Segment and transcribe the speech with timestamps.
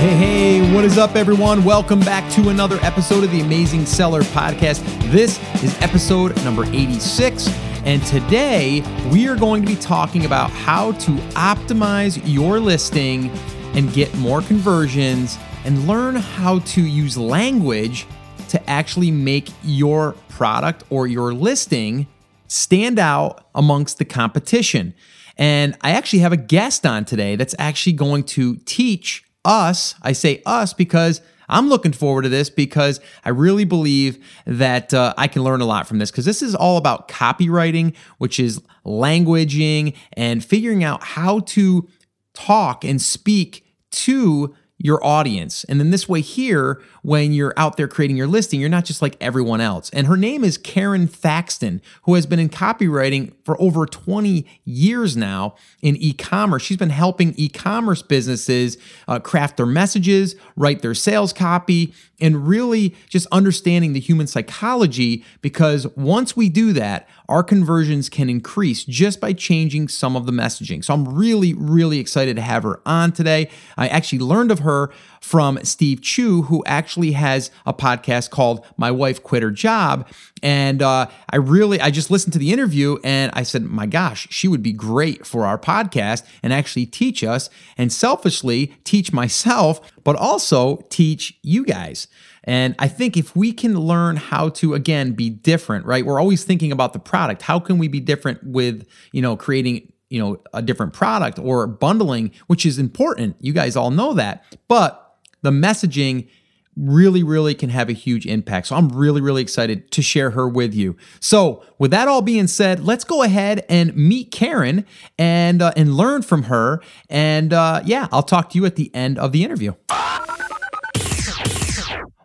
[0.00, 0.16] hey,
[0.60, 1.62] hey, what is up, everyone?
[1.62, 4.82] Welcome back to another episode of the Amazing Seller Podcast.
[5.12, 7.48] This is episode number 86.
[7.84, 8.80] And today
[9.12, 13.28] we are going to be talking about how to optimize your listing
[13.74, 18.06] and get more conversions and learn how to use language
[18.48, 22.06] to actually make your product or your listing
[22.48, 24.94] stand out amongst the competition.
[25.36, 30.12] And I actually have a guest on today that's actually going to teach us, I
[30.12, 35.26] say us because I'm looking forward to this because I really believe that uh, I
[35.26, 39.96] can learn a lot from this because this is all about copywriting, which is languaging
[40.12, 41.88] and figuring out how to
[42.34, 45.64] talk and speak to your audience.
[45.64, 49.02] And then this way, here, when you're out there creating your listing, you're not just
[49.02, 49.90] like everyone else.
[49.90, 55.18] And her name is Karon Thackston, who has been in copywriting for over 20 years
[55.18, 56.62] now in e commerce.
[56.62, 62.46] She's been helping e commerce businesses uh, craft their messages, write their sales copy, and
[62.46, 68.84] really just understanding the human psychology because once we do that, our conversions can increase
[68.84, 70.84] just by changing some of the messaging.
[70.84, 73.48] So I'm really, really excited to have her on today.
[73.76, 78.90] I actually learned of her from Steve Chou, who actually has a podcast called My
[78.90, 80.08] Wife Quit Her Job.
[80.42, 84.26] And uh, I really, I just listened to the interview and I said, my gosh,
[84.30, 89.80] she would be great for our podcast and actually teach us and selfishly teach myself,
[90.02, 92.08] but also teach you guys.
[92.44, 96.04] And I think if we can learn how to again be different, right?
[96.04, 97.42] We're always thinking about the product.
[97.42, 101.68] How can we be different with, you know, creating you know a different product or
[101.68, 105.09] bundling which is important you guys all know that but
[105.42, 106.28] the messaging
[106.76, 108.68] really, really can have a huge impact.
[108.68, 110.96] So I'm really, really excited to share her with you.
[111.20, 114.84] So with that all being said, let's go ahead and meet Karon
[115.18, 116.80] and uh, and learn from her.
[117.08, 119.74] And uh, yeah, I'll talk to you at the end of the interview.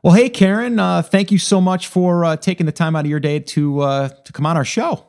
[0.03, 3.09] Well, hey Karon, uh, thank you so much for uh, taking the time out of
[3.09, 5.03] your day to uh, to come on our show.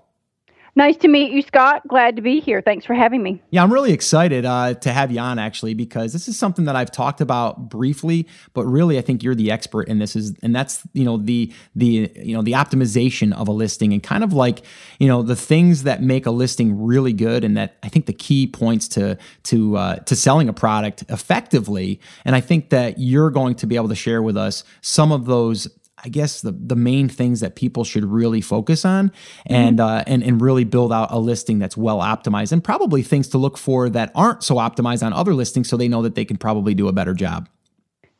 [0.77, 1.89] Nice to meet you, Scott.
[1.89, 2.61] Glad to be here.
[2.61, 3.43] Thanks for having me.
[3.49, 6.77] Yeah, I'm really excited uh, to have you on actually because this is something that
[6.77, 10.15] I've talked about briefly, but really I think you're the expert in this.
[10.15, 14.03] Is and that's you know the the you know the optimization of a listing and
[14.03, 14.61] kind of like
[14.99, 18.13] you know the things that make a listing really good and that I think the
[18.13, 22.01] key points to to uh, to selling a product effectively.
[22.27, 25.25] And I think that you're going to be able to share with us some of
[25.25, 25.69] those
[26.07, 29.11] I guess the the main things that people should really focus on
[29.45, 29.89] and mm-hmm.
[29.89, 33.39] uh, and and really build out a listing that's well optimized and probably things to
[33.39, 36.37] look for that aren't so optimized on other listings so they know that they can
[36.37, 37.49] probably do a better job.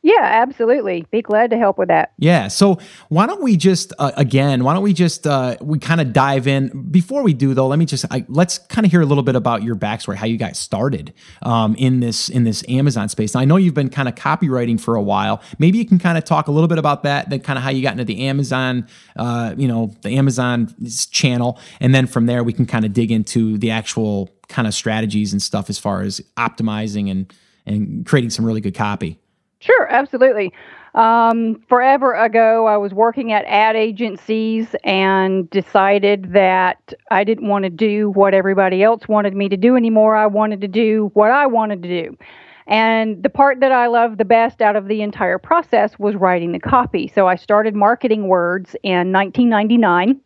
[0.03, 1.05] Yeah, absolutely.
[1.11, 2.13] Be glad to help with that.
[2.17, 2.47] Yeah.
[2.47, 4.63] So why don't we just uh, again?
[4.63, 6.89] Why don't we just uh, we kind of dive in?
[6.91, 9.35] Before we do though, let me just I, let's kind of hear a little bit
[9.35, 13.33] about your backstory, how you got started um, in this in this Amazon space.
[13.33, 15.41] Now I know you've been kind of copywriting for a while.
[15.57, 17.71] Maybe you can kind of talk a little bit about that, then kind of how
[17.71, 20.73] you got into the Amazon, uh, you know, the Amazon
[21.11, 24.73] channel, and then from there we can kind of dig into the actual kind of
[24.73, 27.33] strategies and stuff as far as optimizing and
[27.65, 29.19] and creating some really good copy.
[29.67, 30.53] Sure, absolutely.
[30.95, 37.63] Um, forever ago, I was working at ad agencies and decided that I didn't want
[37.65, 40.15] to do what everybody else wanted me to do anymore.
[40.15, 42.17] I wanted to do what I wanted to do.
[42.67, 46.53] And the part that I loved the best out of the entire process was writing
[46.53, 47.11] the copy.
[47.13, 50.21] So I started marketing words in 1999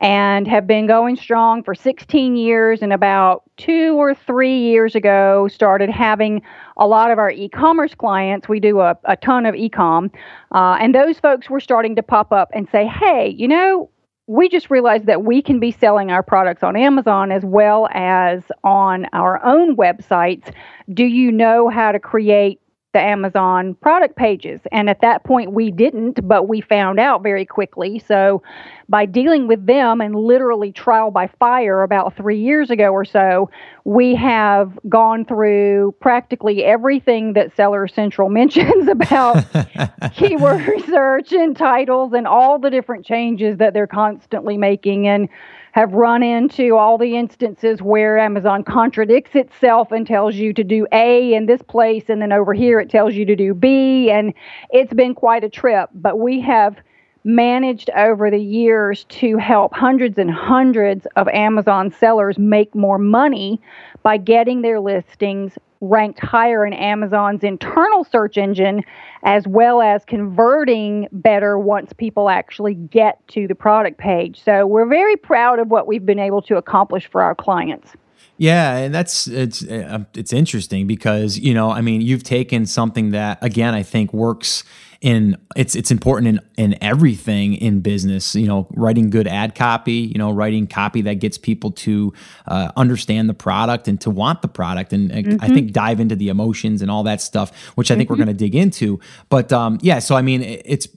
[0.00, 5.48] and have been going strong for 16 years and about two or three years ago
[5.48, 6.42] started having
[6.76, 10.10] a lot of our e-commerce clients we do a, a ton of e-com
[10.52, 13.90] uh, and those folks were starting to pop up and say hey you know
[14.28, 18.42] we just realized that we can be selling our products on Amazon as well as
[18.64, 20.52] on our own websites.
[20.92, 22.60] Do you know how to create
[22.96, 24.58] the Amazon product pages.
[24.72, 27.98] And at that point, we didn't, but we found out very quickly.
[27.98, 28.42] So,
[28.88, 33.50] by dealing with them and literally trial by fire about three years ago or so,
[33.84, 39.44] we have gone through practically everything that Seller Central mentions about
[40.14, 45.06] keyword research and titles and all the different changes that they're constantly making.
[45.06, 45.28] And
[45.76, 50.86] have run into all the instances where Amazon contradicts itself and tells you to do
[50.90, 54.10] A in this place, and then over here it tells you to do B.
[54.10, 54.32] And
[54.70, 56.78] it's been quite a trip, but we have
[57.24, 63.60] managed over the years to help hundreds and hundreds of Amazon sellers make more money
[64.02, 68.82] by getting their listings ranked higher in Amazon's internal search engine,
[69.22, 74.42] as well as converting better once people actually get to the product page.
[74.42, 77.92] So we're very proud of what we've been able to accomplish for our clients.
[78.38, 83.10] Yeah, and that's it's uh, it's interesting because you know I mean you've taken something
[83.10, 84.64] that again I think works
[85.00, 89.92] in it's it's important in in everything in business you know writing good ad copy
[89.92, 92.12] you know writing copy that gets people to
[92.46, 95.36] uh, understand the product and to want the product and mm-hmm.
[95.40, 98.14] i think dive into the emotions and all that stuff which i think mm-hmm.
[98.14, 98.98] we're going to dig into
[99.28, 100.88] but um, yeah so i mean it's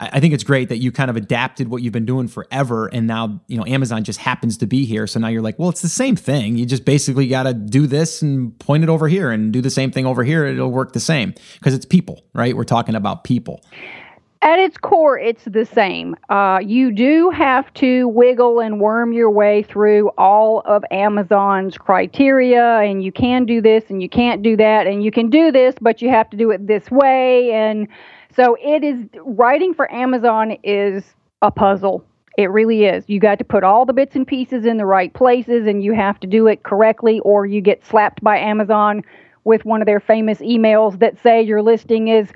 [0.00, 3.06] I think it's great that you kind of adapted what you've been doing forever, and
[3.06, 5.06] now you know Amazon just happens to be here.
[5.08, 6.56] So now you're like, well, it's the same thing.
[6.56, 9.70] You just basically got to do this and point it over here, and do the
[9.70, 10.46] same thing over here.
[10.46, 12.56] It'll work the same because it's people, right?
[12.56, 13.60] We're talking about people.
[14.40, 16.14] At its core, it's the same.
[16.28, 22.78] Uh, you do have to wiggle and worm your way through all of Amazon's criteria,
[22.78, 25.74] and you can do this and you can't do that, and you can do this,
[25.80, 27.88] but you have to do it this way, and
[28.38, 31.02] so it is writing for Amazon is
[31.42, 32.04] a puzzle.
[32.36, 33.02] It really is.
[33.08, 35.92] You got to put all the bits and pieces in the right places and you
[35.92, 39.02] have to do it correctly or you get slapped by Amazon
[39.42, 42.28] with one of their famous emails that say your listing is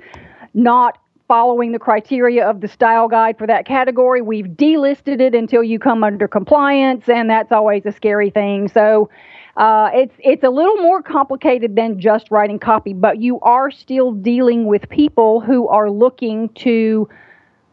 [0.53, 0.97] not
[1.29, 4.21] following the criteria of the style guide for that category.
[4.21, 8.67] We've delisted it until you come under compliance and that's always a scary thing.
[8.67, 9.09] So
[9.55, 14.11] uh, it's it's a little more complicated than just writing copy, but you are still
[14.11, 17.07] dealing with people who are looking to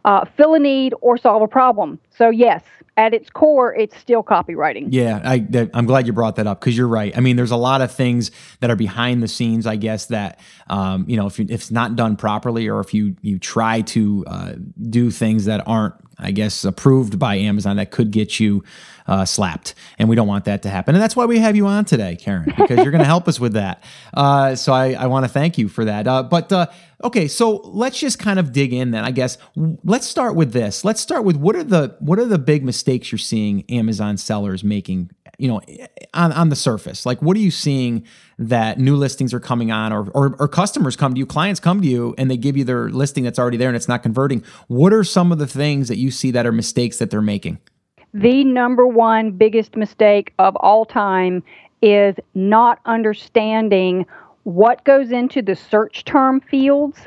[0.04, 1.98] uh, fill a need or solve a problem.
[2.10, 2.62] So yes,
[2.96, 4.88] at its core, it's still copywriting.
[4.90, 7.16] Yeah, I, am glad you brought that up because you're right.
[7.16, 8.30] I mean, there's a lot of things
[8.60, 10.38] that are behind the scenes, I guess, that
[10.68, 13.80] um, you know, if, you, if it's not done properly, or if you you try
[13.82, 14.52] to uh,
[14.90, 18.62] do things that aren't, I guess, approved by Amazon, that could get you
[19.06, 20.94] uh, slapped, and we don't want that to happen.
[20.94, 23.40] And that's why we have you on today, Karon, because you're going to help us
[23.40, 23.82] with that.
[24.14, 26.06] Uh, so I, I want to thank you for that.
[26.06, 26.66] Uh, but uh,
[27.02, 29.04] okay, so let's just kind of dig in then.
[29.04, 30.84] I guess let's start with this.
[30.84, 34.62] Let's start with what are the what are the big mistakes you're seeing Amazon sellers
[34.62, 35.60] making you know
[36.12, 38.04] on, on the surface like what are you seeing
[38.40, 41.80] that new listings are coming on or, or, or customers come to you clients come
[41.80, 44.42] to you and they give you their listing that's already there and it's not converting
[44.68, 47.58] what are some of the things that you see that are mistakes that they're making
[48.14, 51.42] the number one biggest mistake of all time
[51.82, 54.06] is not understanding
[54.44, 57.06] what goes into the search term fields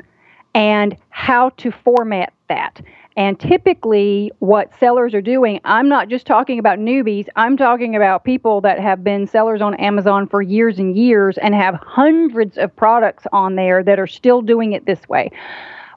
[0.54, 2.80] and how to format that.
[3.16, 8.24] And typically, what sellers are doing, I'm not just talking about newbies, I'm talking about
[8.24, 12.74] people that have been sellers on Amazon for years and years and have hundreds of
[12.74, 15.30] products on there that are still doing it this way.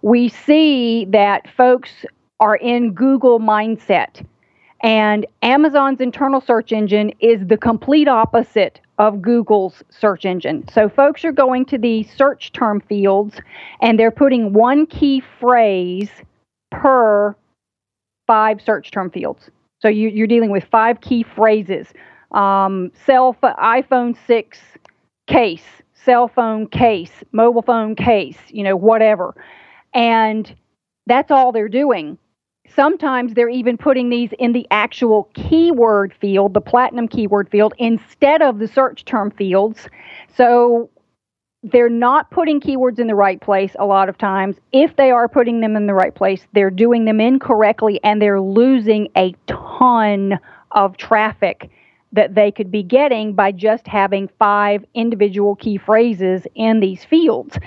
[0.03, 1.89] We see that folks
[2.39, 4.23] are in Google mindset
[4.81, 10.67] and Amazon's internal search engine is the complete opposite of Google's search engine.
[10.71, 13.39] So folks are going to the search term fields
[13.81, 16.09] and they're putting one key phrase
[16.71, 17.35] per
[18.25, 19.49] five search term fields.
[19.79, 21.87] So you, are dealing with five key phrases.
[22.31, 24.59] Um, cell iPhone 6
[25.27, 29.35] case, cell phone case, mobile phone case, you know, whatever.
[29.93, 30.53] And
[31.05, 32.17] that's all they're doing.
[32.75, 38.41] Sometimes they're even putting these in the actual keyword field, the platinum keyword field, instead
[38.41, 39.87] of the search term fields.
[40.35, 40.89] So
[41.71, 44.57] they're not putting keywords in the right place a lot of times.
[44.71, 48.41] If they are putting them in the right place, they're doing them incorrectly and they're
[48.41, 50.39] losing a ton
[50.71, 51.69] of traffic
[52.13, 57.57] that they could be getting by just having five individual key phrases in these fields.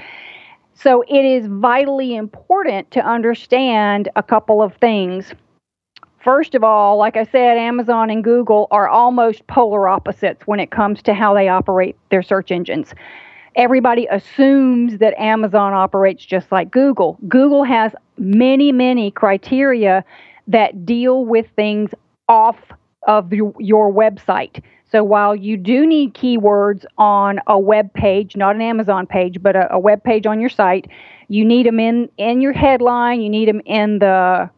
[0.75, 5.35] So it is vitally important to understand a couple of things.
[6.25, 10.71] First of all, like I said, Amazon and Google are almost polar opposites when it
[10.71, 12.95] comes to how they operate their search engines.
[13.57, 17.19] Everybody assumes that Amazon operates just like Google.
[17.29, 20.05] Google has many, many criteria
[20.47, 21.91] that deal with things
[22.29, 22.59] off
[23.07, 24.63] of your website.
[24.91, 29.55] So while you do need keywords on a web page, not an Amazon page, but
[29.55, 30.89] a, a web page on your site,
[31.29, 34.51] you need them in in your headline, you need them in the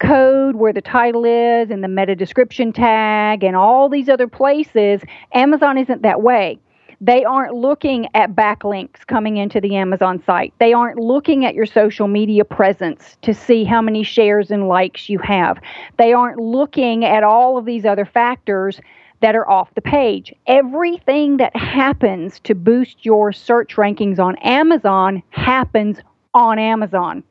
[0.00, 5.00] code where the title is and the meta description tag and all these other places.
[5.32, 6.58] Amazon isn't that way.
[7.04, 10.54] They aren't looking at backlinks coming into the Amazon site.
[10.58, 15.10] They aren't looking at your social media presence to see how many shares and likes
[15.10, 15.60] you have.
[15.98, 18.80] They aren't looking at all of these other factors
[19.20, 20.34] that are off the page.
[20.46, 25.98] Everything that happens to boost your search rankings on Amazon happens
[26.32, 27.22] on Amazon.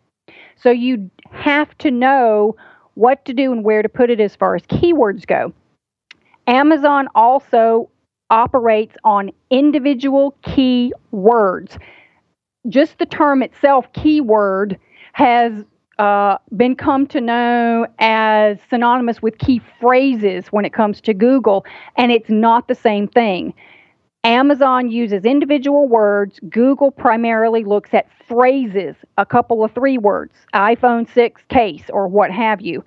[0.55, 2.55] So you have to know
[2.93, 5.51] what to do and where to put it as far as keywords go.
[6.45, 7.89] Amazon also
[8.29, 11.77] operates on individual key words.
[12.69, 14.79] Just the term itself, keyword,
[15.13, 15.65] has
[15.99, 21.65] uh, been come to know as synonymous with key phrases when it comes to Google,
[21.97, 23.53] and it's not the same thing.
[24.23, 26.39] Amazon uses individual words.
[26.49, 32.31] Google primarily looks at phrases, a couple of three words, iPhone 6 case, or what
[32.31, 32.85] have you.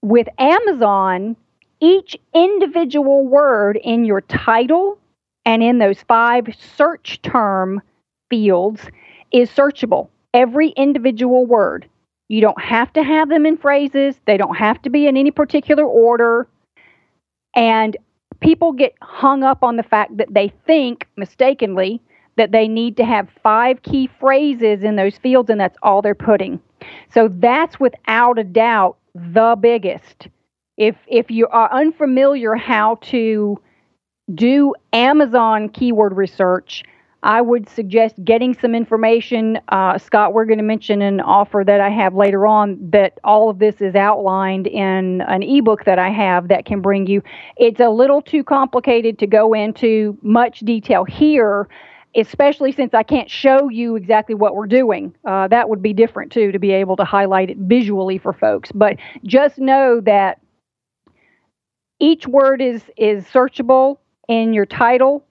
[0.00, 1.36] With Amazon,
[1.82, 4.98] each individual word in your title
[5.44, 6.46] and in those five
[6.76, 7.82] search term
[8.30, 8.82] fields
[9.32, 10.08] is searchable.
[10.32, 11.88] Every individual word.
[12.28, 15.32] You don't have to have them in phrases, they don't have to be in any
[15.32, 16.46] particular order.
[17.54, 17.96] And
[18.40, 22.00] people get hung up on the fact that they think mistakenly
[22.36, 26.14] that they need to have five key phrases in those fields, and that's all they're
[26.14, 26.60] putting.
[27.12, 30.28] So that's without a doubt the biggest.
[30.76, 33.60] If if you are unfamiliar how to
[34.34, 36.82] do Amazon keyword research,
[37.22, 39.60] I would suggest getting some information.
[39.68, 43.48] Uh, Scott, we're going to mention an offer that I have later on that all
[43.48, 47.22] of this is outlined in an ebook that I have that can bring you.
[47.56, 51.68] It's a little too complicated to go into much detail here,
[52.16, 55.14] especially since I can't show you exactly what we're doing.
[55.24, 58.72] Uh, that would be different too to be able to highlight it visually for folks.
[58.72, 60.41] But just know that
[62.02, 65.24] each word is is searchable in your title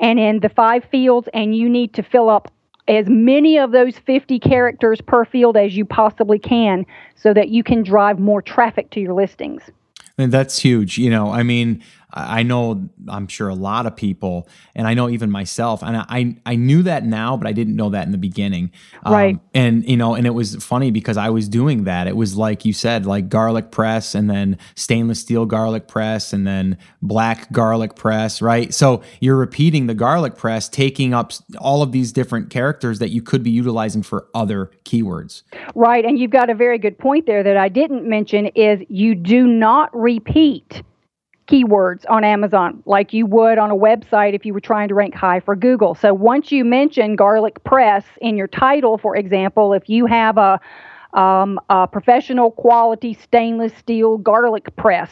[0.00, 2.50] and in the five fields, and you need to fill up
[2.88, 7.62] as many of those 50 characters per field as you possibly can so that you
[7.62, 9.62] can drive more traffic to your listings.
[10.16, 10.98] And that's huge.
[10.98, 15.10] You know, I mean, I know I'm sure a lot of people, and I know
[15.10, 18.18] even myself, and I I knew that now, but I didn't know that in the
[18.18, 18.72] beginning.
[19.04, 19.40] Um, right.
[19.52, 22.06] And you know, and it was funny because I was doing that.
[22.06, 26.46] It was like you said, like garlic press, and then stainless steel garlic press, and
[26.46, 28.40] then black garlic press.
[28.40, 28.72] Right.
[28.72, 33.20] So you're repeating the garlic press, taking up all of these different characters that you
[33.20, 35.42] could be utilizing for other keywords.
[35.74, 36.06] Right.
[36.06, 39.46] And you've got a very good point there that I didn't mention is you do
[39.46, 40.82] not repeat
[41.48, 45.14] keywords on Amazon like you would on a website if you were trying to rank
[45.14, 45.94] high for Google.
[45.94, 50.60] So once you mention garlic press in your title, for example, if you have a,
[51.14, 55.10] um, a professional quality stainless steel garlic press,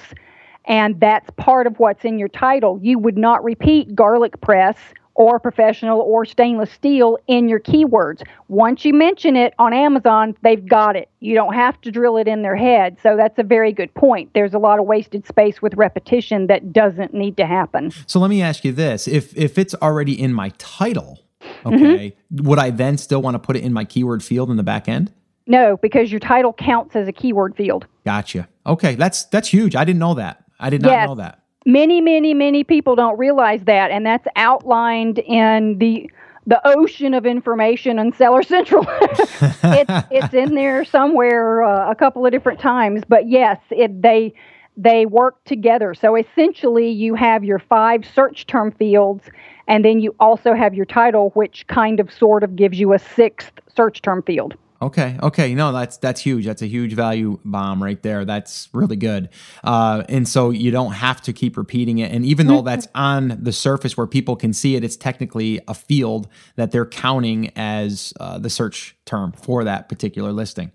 [0.67, 4.77] and that's part of what's in your title, you would not repeat garlic press
[5.17, 8.23] or professional or stainless steel in your keywords.
[8.49, 11.09] Once you mention it on Amazon, they've got it.
[11.21, 12.99] You don't have to drill it in their head.
[13.03, 14.31] So that's a very good point.
[14.35, 17.93] There's a lot of wasted space with repetition that doesn't need to happen.
[18.07, 19.09] So let me ask you this.
[19.09, 21.25] If if it's already in my title,
[21.65, 22.47] okay, mm-hmm.
[22.47, 24.87] would I then still want to put it in my keyword field in the back
[24.87, 25.13] end?
[25.47, 27.87] No, because your title counts as a keyword field.
[28.05, 28.49] Gotcha.
[28.67, 29.75] Okay, that's that's huge.
[29.75, 30.45] I didn't know that.
[30.61, 31.09] I did not yes.
[31.09, 36.11] know that many, many, many people don't realize that, and that's outlined in the
[36.49, 38.87] the ocean of information on Seller Central.
[39.01, 44.33] it's it's in there somewhere uh, a couple of different times, but yes, it they
[44.77, 45.93] they work together.
[45.93, 49.25] So essentially, you have your five search term fields,
[49.67, 52.99] and then you also have your title, which kind of sort of gives you a
[52.99, 54.55] sixth search term field.
[54.83, 55.17] Okay.
[55.23, 55.55] Okay.
[55.55, 56.45] No, that's that's huge.
[56.45, 58.25] That's a huge value bomb right there.
[58.25, 59.31] That's really good.
[59.65, 62.13] Uh, and so you don't have to keep repeating it.
[62.13, 65.75] And even though that's on the surface where people can see it, it's technically a
[65.75, 70.73] field that they're counting as uh, the search term for that particular listing.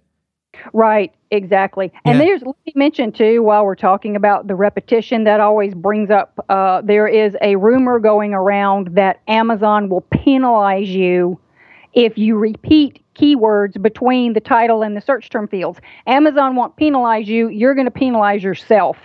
[0.74, 1.92] Right, exactly.
[2.06, 2.26] And yeah.
[2.26, 6.44] there's, let me mention too, while we're talking about the repetition, that always brings up
[6.50, 11.40] uh, there is a rumor going around that Amazon will penalize you
[11.94, 15.80] if you repeat keywords between the title and the search term fields.
[16.08, 18.98] Amazon won't penalize you, you're going to penalize yourself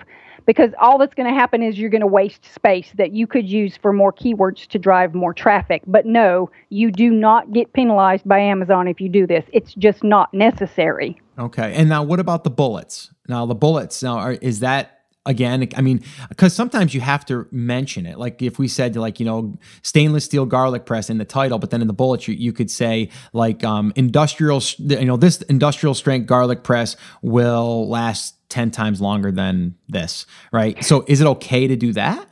[0.46, 3.49] because all that's going to happen is you're going to waste space that you could
[3.49, 5.82] use for more keywords to drive more traffic.
[5.87, 9.44] But no, you do not get penalized by Amazon if you do this.
[9.52, 11.20] It's just not necessary.
[11.38, 11.75] Okay.
[11.75, 13.12] And now what about the bullets?
[13.28, 14.96] Now the bullets, now are, is that
[15.26, 19.21] again i mean because sometimes you have to mention it like if we said like
[19.21, 22.35] you know stainless steel garlic press in the title but then in the bullet you,
[22.35, 28.35] you could say like um, industrial you know this industrial strength garlic press will last
[28.49, 32.26] 10 times longer than this right so is it okay to do that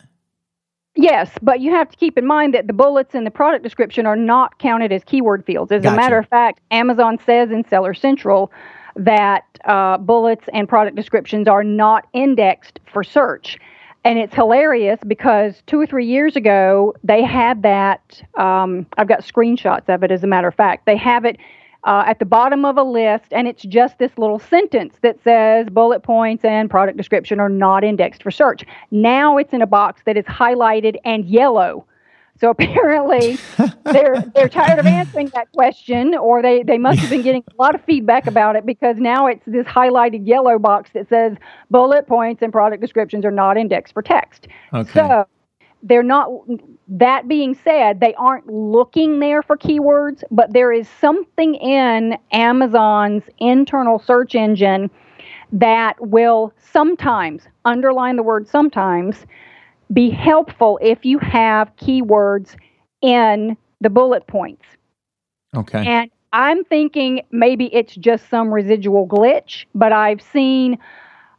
[0.96, 4.06] Yes, but you have to keep in mind that the bullets in the product description
[4.06, 5.72] are not counted as keyword fields.
[5.72, 5.92] As gotcha.
[5.92, 8.52] a matter of fact, Amazon says in Seller Central
[8.96, 13.58] that uh, bullets and product descriptions are not indexed for search.
[14.04, 18.22] And it's hilarious because two or three years ago, they had that.
[18.38, 20.84] Um, I've got screenshots of it, as a matter of fact.
[20.84, 21.38] They have it
[21.84, 25.68] uh, at the bottom of a list, and it's just this little sentence that says
[25.70, 28.64] bullet points and product description are not indexed for search.
[28.90, 31.86] Now it's in a box that is highlighted and yellow
[32.40, 33.38] So apparently
[33.84, 37.62] they're they're tired of answering that question, or they, they must have been getting a
[37.62, 41.36] lot of feedback about it because now it's this highlighted yellow box that says
[41.70, 44.48] bullet points and product descriptions are not indexed for text.
[44.72, 44.90] Okay.
[44.92, 45.26] So
[45.84, 46.28] they're not
[46.88, 53.22] that being said they aren't looking there for keywords but there is something in amazon's
[53.38, 54.90] internal search engine
[55.52, 59.26] that will sometimes underline the word sometimes
[59.92, 62.56] be helpful if you have keywords
[63.02, 64.64] in the bullet points
[65.56, 65.86] Okay.
[65.86, 70.78] and I'm thinking maybe it's just some residual glitch, but I've seen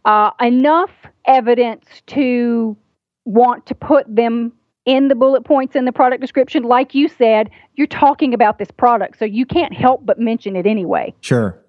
[0.05, 0.91] uh, enough
[1.27, 2.77] evidence to
[3.25, 4.53] want to put them
[4.85, 6.63] in the bullet points in the product description.
[6.63, 10.65] Like you said, you're talking about this product, so you can't help but mention it
[10.65, 11.13] anyway.
[11.19, 11.59] Sure.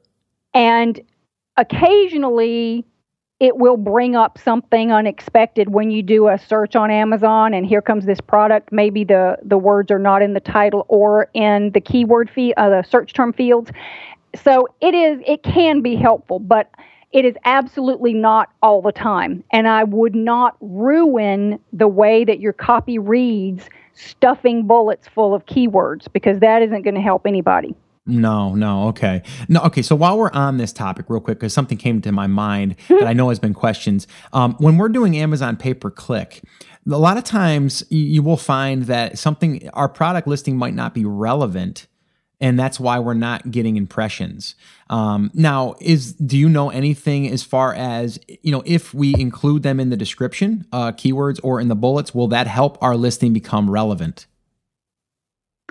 [0.54, 1.00] And
[1.56, 2.84] occasionally,
[3.38, 7.82] it will bring up something unexpected when you do a search on Amazon and here
[7.82, 8.72] comes this product.
[8.72, 12.70] Maybe the, the words are not in the title or in the keyword fee, uh,
[12.70, 13.70] the search term fields.
[14.42, 16.70] So it is it can be helpful, but
[17.12, 19.44] it is absolutely not all the time.
[19.52, 25.44] And I would not ruin the way that your copy reads stuffing bullets full of
[25.46, 27.74] keywords because that isn't going to help anybody.
[28.06, 29.22] No, no, okay.
[29.48, 29.82] No, okay.
[29.82, 33.06] So while we're on this topic, real quick, because something came to my mind that
[33.06, 34.06] I know has been questions.
[34.32, 36.42] Um, when we're doing Amazon pay per click,
[36.88, 40.94] a lot of times you, you will find that something, our product listing might not
[40.94, 41.88] be relevant.
[42.38, 44.56] And that's why we're not getting impressions.
[44.90, 49.62] Um, now, is do you know anything as far as you know if we include
[49.62, 53.32] them in the description, uh, keywords, or in the bullets, will that help our listing
[53.32, 54.26] become relevant?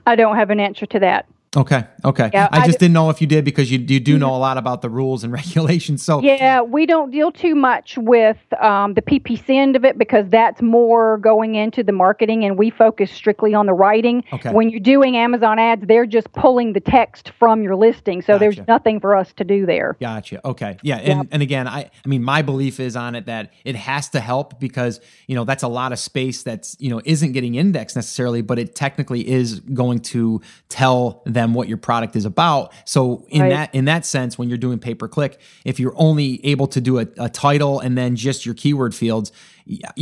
[0.08, 1.28] I don't have an answer to that.
[1.56, 1.86] Okay.
[2.04, 2.30] Okay.
[2.34, 4.58] Yeah, I just didn't know if you did because you you do know a lot
[4.58, 6.04] about the rules and regulations.
[6.04, 10.26] So Yeah, we don't deal too much with um, the PPC end of it because
[10.30, 14.24] that's more going into the marketing, and we focus strictly on the writing.
[14.34, 14.52] Okay.
[14.52, 18.60] When you're doing Amazon ads, they're just pulling the text from your listing, so there's
[18.68, 19.96] nothing for us to do there.
[20.00, 20.46] Gotcha.
[20.46, 20.78] Okay.
[20.82, 20.98] Yeah.
[20.98, 21.28] And, Yep.
[21.32, 24.60] and again, I, I mean, my belief is on it that it has to help
[24.60, 28.42] because, you know, that's a lot of space that's, you know, isn't getting indexed necessarily,
[28.42, 32.74] but it technically is going to tell them what your product is about.
[32.86, 33.50] So in Right.
[33.50, 36.82] that, in that sense, when you're doing pay per click, if you're only able to
[36.82, 39.32] do a, a title and then just your keyword fields,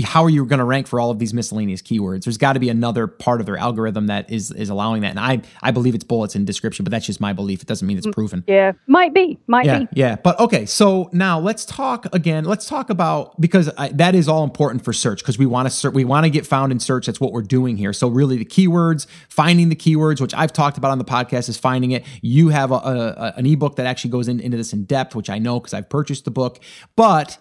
[0.03, 2.25] how are you going to rank for all of these miscellaneous keywords?
[2.25, 5.11] There's got to be another part of their algorithm that is, is allowing that.
[5.11, 7.61] And I, I believe it's bullets in description, but that's just my belief.
[7.61, 8.43] It doesn't mean it's mm, proven.
[8.47, 9.87] Yeah, might be, might Yeah, be.
[9.93, 10.15] yeah.
[10.17, 12.43] But okay, so now let's talk again.
[12.43, 15.69] Let's talk about because I, that is all important for search because we want to
[15.69, 17.05] ser- we want to get found in search.
[17.05, 17.93] That's what we're doing here.
[17.93, 21.57] So really, the keywords, finding the keywords, which I've talked about on the podcast, is
[21.57, 22.03] finding it.
[22.21, 22.79] You have a, a,
[23.17, 25.73] a- an ebook that actually goes in, into this in depth, which I know because
[25.73, 26.59] I've purchased the book.
[26.95, 27.37] But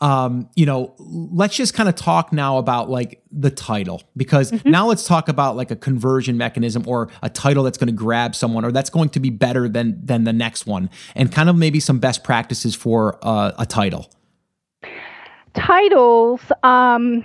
[0.00, 4.86] um, you know, let's just kind of talk now about like the title because now
[4.86, 8.64] let's talk about like a conversion mechanism or a title that's going to grab someone
[8.64, 11.80] or that's going to be better than than the next one, and kind of maybe
[11.80, 14.10] some best practices for uh, a title.
[15.54, 17.24] titles um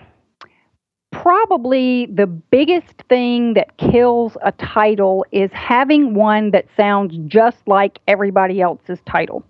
[1.11, 7.99] probably the biggest thing that kills a title is having one that sounds just like
[8.07, 9.43] everybody else's title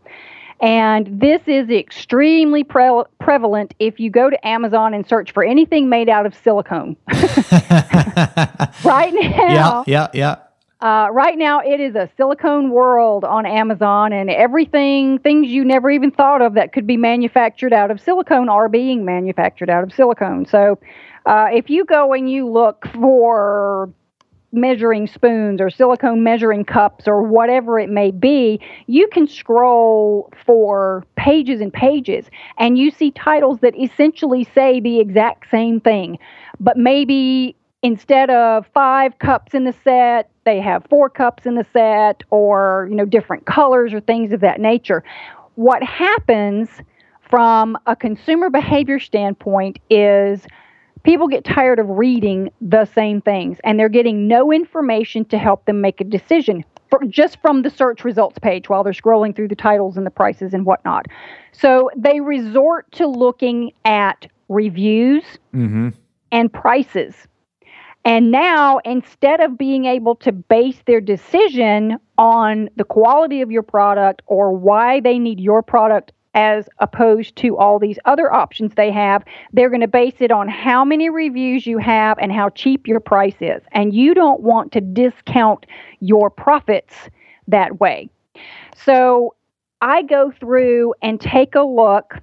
[0.62, 5.90] and this is extremely pre- prevalent if you go to Amazon and search for anything
[5.90, 6.98] made out of silicone.
[8.84, 10.36] right now, yeah, yeah, yeah.
[10.82, 15.90] uh, right now, it is a silicone world on Amazon, and everything, things you never
[15.90, 19.94] even thought of that could be manufactured out of silicone are being manufactured out of
[19.94, 20.46] silicone.
[20.46, 20.80] So,
[21.26, 23.94] uh, if you go and you look for
[24.52, 31.06] measuring spoons or silicone measuring cups or whatever it may be, you can scroll for
[31.16, 32.26] pages and pages
[32.58, 36.18] and you see titles that essentially say the exact same thing,
[36.60, 41.66] but maybe instead of five cups in the set, they have four cups in the
[41.72, 45.04] set or, you know, different colors or things of that nature.
[45.56, 46.70] What happens
[47.30, 50.46] from a consumer behavior standpoint is
[51.04, 55.66] people get tired of reading the same things and they're getting no information to help
[55.66, 59.48] them make a decision for, just from the search results page while they're scrolling through
[59.48, 61.06] the titles and the prices and whatnot.
[61.52, 65.90] So they resort to looking at reviews Mm-hmm.
[66.32, 67.16] and prices.
[68.06, 73.62] And now, instead of being able to base their decision on the quality of your
[73.62, 78.92] product or why they need your product as opposed to all these other options they
[78.92, 82.88] have, they're going to base it on how many reviews you have and how cheap
[82.88, 83.62] your price is.
[83.74, 85.66] And you don't want to discount
[86.00, 86.94] your profits
[87.50, 88.10] that way.
[88.74, 89.36] So
[89.82, 92.16] I go through and take a look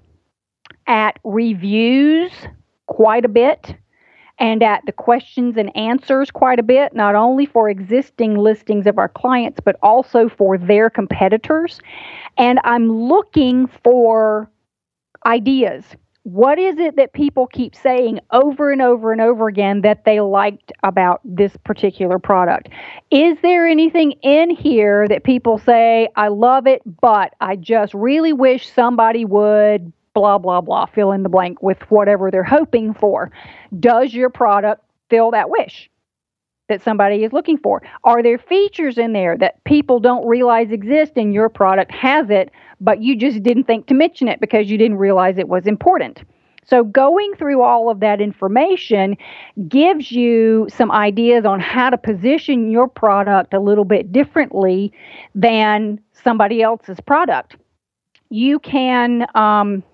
[0.86, 2.32] at reviews
[2.86, 3.76] quite a bit
[4.38, 8.98] and at the questions and answers quite a bit, not only for existing listings of
[8.98, 11.80] our clients, but also for their competitors.
[12.36, 14.50] And I'm looking for
[15.24, 15.84] ideas.
[16.24, 20.20] What is it that people keep saying over and over and over again that they
[20.20, 22.68] liked about this particular product?
[23.12, 28.32] Is there anything in here that people say, I love it, but I just really
[28.32, 33.30] wish somebody would blah, blah, blah, fill in the blank with whatever they're hoping for.
[33.78, 35.90] Does your product fill that wish
[36.70, 37.82] that somebody is looking for?
[38.02, 42.50] Are there features in there that people don't realize exist and your product has it,
[42.80, 46.22] but you just didn't think to mention it because you didn't realize it was important?
[46.64, 49.18] So, going through all of that information
[49.68, 54.92] gives you some ideas on how to position your product a little bit differently
[55.34, 57.54] than somebody else's product.
[58.30, 59.84] You can, um,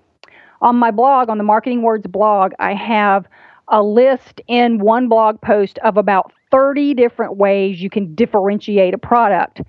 [0.63, 3.27] on my blog, on the Marketing Words blog, I have
[3.69, 8.99] a list in one blog post of about 30 different ways you can differentiate a
[8.99, 9.61] product.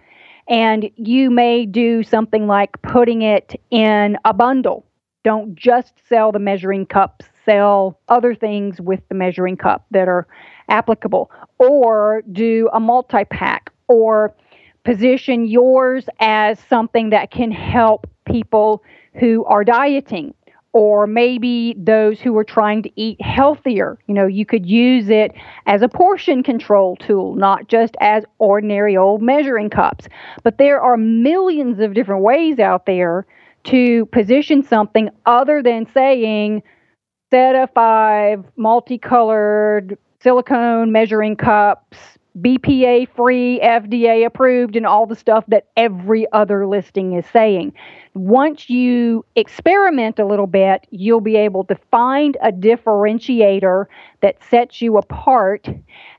[0.48, 4.86] And you may do something like putting it in a bundle.
[5.24, 10.28] Don't just sell the measuring cups, sell other things with the measuring cup that are
[10.70, 11.32] applicable.
[11.60, 14.36] Or do a multi pack, or
[14.84, 20.34] position yours as something that can help people who are dieting
[20.74, 23.98] or maybe those who are trying to eat healthier.
[24.08, 25.32] You know, you could use it
[25.68, 30.08] as a portion control tool, not just as ordinary old measuring cups.
[30.42, 33.28] But there are millions of different ways out there
[33.66, 36.64] to position something other than saying
[37.32, 41.98] set of five multicolored silicone measuring cups
[42.40, 47.74] BPA free, FDA approved, and all the stuff that every other listing is saying.
[48.16, 53.86] Once you experiment a little bit, you'll be able to find a differentiator
[54.22, 55.68] that sets you apart,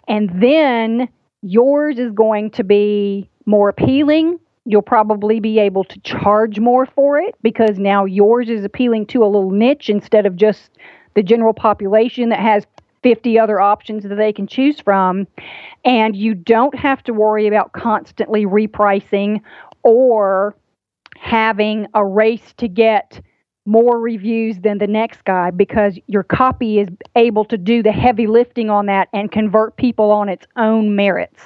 [0.09, 1.09] and then
[1.43, 4.39] yours is going to be more appealing.
[4.65, 9.23] You'll probably be able to charge more for it because now yours is appealing to
[9.23, 10.71] a little niche instead of just
[11.15, 12.67] the general population that has
[13.05, 15.29] 50 other options that they can choose from.
[15.85, 19.43] And you don't have to worry about constantly repricing
[19.83, 20.57] or
[21.25, 23.19] having a race to get
[23.65, 28.27] more reviews than the next guy because your copy is able to do the heavy
[28.27, 31.43] lifting on that and convert people on its own merits.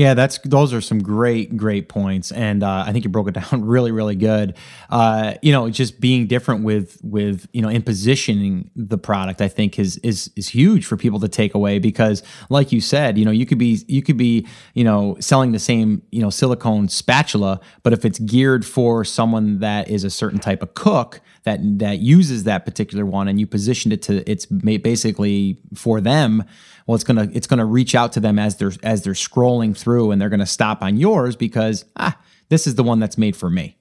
[0.00, 3.32] Yeah, that's those are some great, great points, and uh, I think you broke it
[3.50, 4.56] down really, really good.
[4.88, 9.48] Uh, you know, just being different with with you know in positioning the product, I
[9.48, 13.26] think is is is huge for people to take away because, like you said, you
[13.26, 16.88] know, you could be you could be you know selling the same you know silicone
[16.88, 21.60] spatula, but if it's geared for someone that is a certain type of cook that
[21.78, 26.44] that uses that particular one, and you positioned it to it's basically for them
[26.86, 30.10] well it's gonna it's gonna reach out to them as they're as they're scrolling through
[30.10, 33.48] and they're gonna stop on yours because ah this is the one that's made for
[33.48, 33.76] me.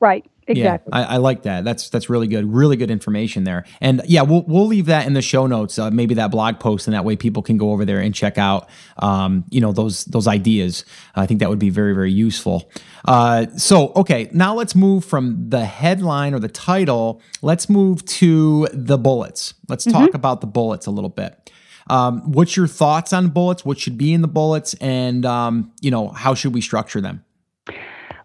[0.00, 0.90] Right exactly.
[0.92, 1.64] Yeah, I, I, like that.
[1.64, 3.64] That's that's really good really good information there.
[3.80, 6.86] And yeah we'll, we'll leave that in the show notes uh, maybe that blog post
[6.86, 10.04] and that way people can go over there and check out um, you know those
[10.06, 10.84] those ideas.
[11.14, 12.70] I think that would be very very useful.
[13.04, 17.20] Uh, so okay now let's move from the headline or the title.
[17.42, 19.54] Let's move to the bullets.
[19.68, 19.98] Let's mm-hmm.
[19.98, 21.50] talk about the bullets a little bit.
[21.90, 23.64] Um, what's your thoughts on bullets?
[23.64, 27.24] What should be in the bullets, and um, you know how should we structure them?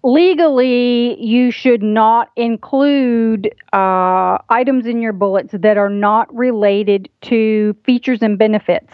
[0.05, 7.75] Legally, you should not include uh, items in your bullets that are not related to
[7.83, 8.93] features and benefits,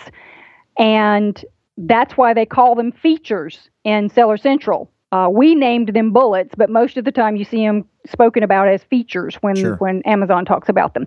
[0.79, 1.43] and
[1.75, 4.89] that's why they call them features in Seller Central.
[5.11, 8.69] Uh, we named them bullets, but most of the time you see them spoken about
[8.69, 9.75] as features when sure.
[9.79, 11.05] when Amazon talks about them,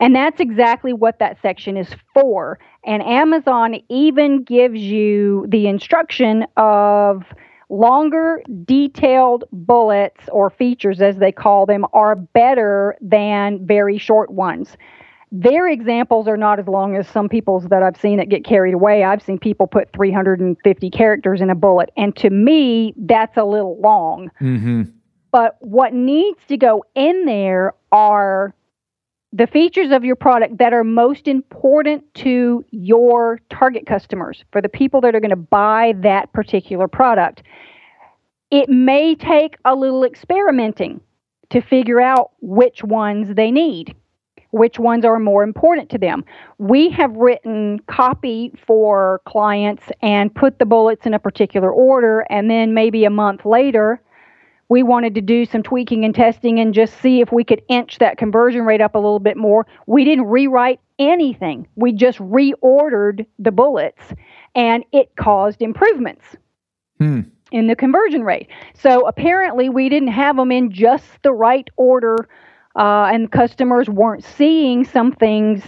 [0.00, 2.58] and that's exactly what that section is for.
[2.84, 7.22] And Amazon even gives you the instruction of
[7.68, 14.76] longer, detailed bullets or features, as they call them, are better than very short ones.
[15.32, 18.74] Their examples are not as long as some people's that I've seen that get carried
[18.74, 19.02] away.
[19.02, 23.80] I've seen people put 350 characters in a bullet, and to me, that's a little
[23.80, 24.30] long.
[24.40, 24.82] Mm-hmm.
[25.32, 28.54] But what needs to go in there are
[29.34, 34.68] the features of your product that are most important to your target customers, for the
[34.68, 37.42] people that are going to buy that particular product.
[38.52, 41.00] It may take a little experimenting
[41.50, 43.96] to figure out which ones they need
[44.54, 46.24] which ones are more important to them.
[46.58, 52.48] We have written copy for clients and put the bullets in a particular order, and
[52.48, 54.00] then maybe a month later,
[54.68, 57.98] we wanted to do some tweaking and testing and just see if we could inch
[57.98, 59.66] that conversion rate up a little bit more.
[59.86, 61.66] We didn't rewrite anything.
[61.76, 64.02] We just reordered the bullets
[64.54, 66.24] and it caused improvements
[66.98, 67.20] Hmm.
[67.50, 68.48] in the conversion rate.
[68.74, 72.28] So apparently we didn't have them in just the right order
[72.76, 75.62] uh, and customers weren't seeing some things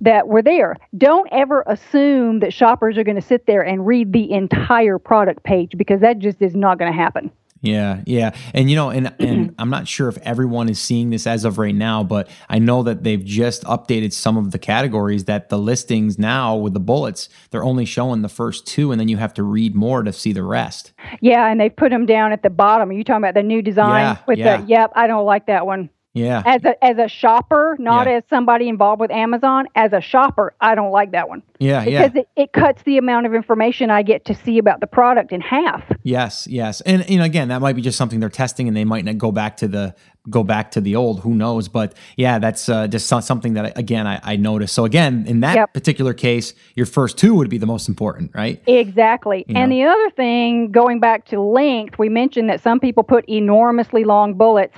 [0.00, 0.76] that were there.
[0.98, 5.44] Don't ever assume that shoppers are going to sit there and read the entire product
[5.44, 7.30] page because that just is not going to happen.
[7.62, 11.28] Yeah, yeah, and you know, and and I'm not sure if everyone is seeing this
[11.28, 15.24] as of right now, but I know that they've just updated some of the categories
[15.24, 19.06] that the listings now with the bullets they're only showing the first two, and then
[19.06, 20.92] you have to read more to see the rest.
[21.20, 22.90] Yeah, and they've put them down at the bottom.
[22.90, 24.56] Are you talking about the new design Yeah, with yeah.
[24.56, 25.88] the Yep, I don't like that one.
[26.14, 28.14] Yeah, As a as a shopper, not Yeah.
[28.18, 31.42] as somebody involved with Amazon, as a shopper, I don't like that one.
[31.58, 32.02] yeah, yeah.
[32.06, 35.32] Because it, it cuts the amount of information I get to see about the product
[35.32, 35.82] in half.
[36.02, 38.84] Yes, yes, and you know, again, that might be just something they're testing, and they
[38.84, 39.94] might not go back to the
[40.28, 41.20] go back to the old.
[41.20, 41.68] Who knows?
[41.68, 44.74] But yeah, that's uh, just something that again I, I noticed.
[44.74, 45.72] So again, in that Yep.
[45.72, 48.62] particular case, your first two would be the most important, right?
[48.66, 49.44] Exactly.
[49.48, 49.76] You And know.
[49.76, 54.34] the other thing, going back to length, we mentioned that some people put enormously long
[54.34, 54.76] bullets.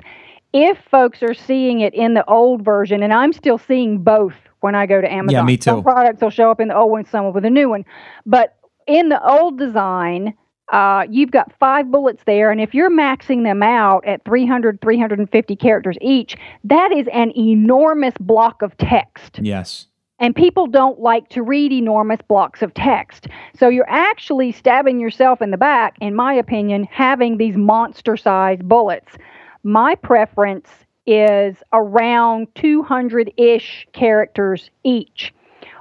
[0.54, 4.76] If folks are seeing it in the old version, and I'm still seeing both when
[4.76, 5.34] I go to Amazon.
[5.34, 5.70] Yeah, me too.
[5.70, 7.84] Some products will show up in the old one, some with a new one.
[8.24, 10.32] But in the old design,
[10.72, 15.56] uh, you've got five bullets there, and if you're maxing them out at 300, 350
[15.56, 19.40] characters each, that is an enormous block of text.
[19.42, 19.88] Yes.
[20.20, 23.26] And people don't like to read enormous blocks of text.
[23.58, 28.66] So you're actually stabbing yourself in the back, in my opinion, having these monster sized
[28.66, 29.16] bullets.
[29.64, 30.68] My preference
[31.06, 35.34] is around 200 ish characters each.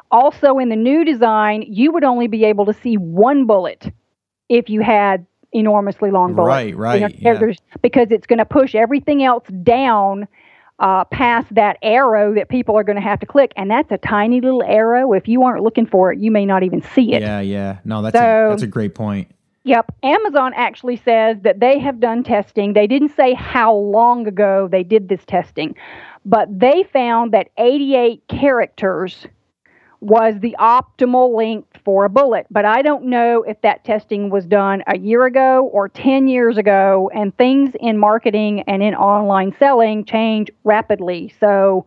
[0.09, 3.91] Also, in the new design, you would only be able to see one bullet
[4.47, 6.47] if you had enormously long bullets.
[6.47, 7.53] Right, right, You know, yeah.
[7.81, 10.27] Because it's going to push everything else down
[10.79, 13.53] uh, past that arrow that people are going to have to click.
[13.55, 15.13] And that's a tiny little arrow.
[15.13, 17.21] If you aren't looking for it, you may not even see it.
[17.21, 17.79] Yeah, yeah.
[17.85, 19.29] No, that's a, that's a great point.
[19.65, 19.93] Yep.
[20.03, 22.73] Amazon actually says that they have done testing.
[22.73, 25.75] They didn't say how long ago they did this testing,
[26.25, 29.25] but they found that 88 characters
[30.01, 32.45] was the optimal length for a bullet.
[32.51, 36.57] But I don't know if that testing was done a year ago or 10 years
[36.57, 41.33] ago, and things in marketing and in online selling change rapidly.
[41.39, 41.85] So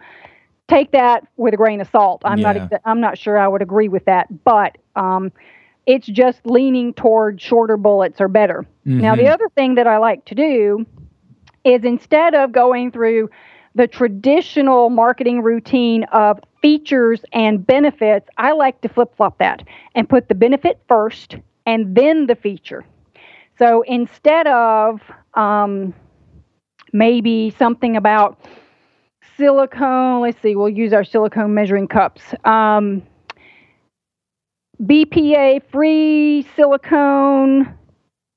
[0.67, 2.23] take that with a grain of salt.
[2.25, 2.67] I'm not Yeah.
[2.69, 5.31] exa- I'm not sure I would agree with that, but um,
[5.87, 8.67] it's just leaning toward shorter bullets are better.
[8.99, 9.29] Now, the Mhm.
[9.29, 10.87] other thing that I like to do
[11.65, 13.31] is instead of going through
[13.75, 19.63] the traditional marketing routine of features and benefits, I like to flip flop that
[19.95, 22.85] and put the benefit first and then the feature.
[23.59, 25.01] So instead of
[25.35, 25.95] um,
[26.93, 28.39] maybe something about
[29.37, 32.35] silicone, let's see, we'll use our silicone measuring cups.
[32.45, 33.03] Um,
[34.83, 37.75] BPA free silicone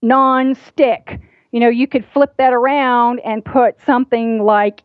[0.02, 1.20] non stick.
[1.52, 4.82] You know, you could flip that around and put something like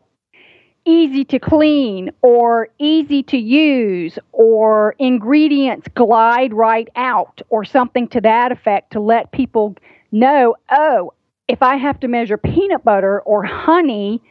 [0.85, 8.21] easy to clean or easy to use or ingredients glide right out or something to
[8.21, 9.75] that effect to let people
[10.11, 11.11] know oh,
[11.47, 14.21] if I have to measure peanut butter or honey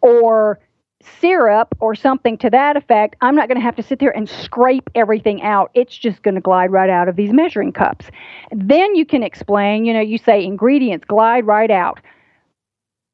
[0.00, 0.60] or
[1.20, 4.28] syrup or something to that effect, I'm not going to have to sit there and
[4.28, 5.70] scrape everything out.
[5.74, 8.06] It's just going to glide right out of these measuring cups.
[8.52, 12.00] Then you can explain, you know, you say ingredients glide right out.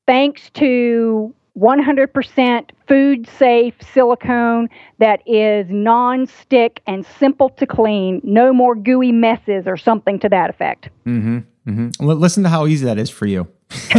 [0.07, 8.52] Thanks to 100% food safe silicone that is non stick and simple to clean, no
[8.52, 10.88] more gooey messes or something to that effect.
[11.07, 11.38] Mm-hmm.
[11.68, 12.05] Mm-hmm.
[12.05, 13.46] Listen to how easy that is for you.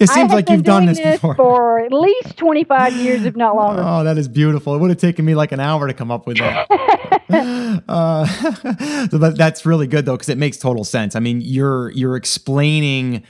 [0.00, 1.34] it seems like you've done doing this before.
[1.34, 3.82] for at least 25 years, if not longer.
[3.84, 4.74] Oh, that is beautiful.
[4.74, 6.66] It would have taken me like an hour to come up with that.
[7.88, 8.26] uh,
[9.10, 11.16] so that, that's really good though, because it makes total sense.
[11.16, 13.24] I mean, you're you're explaining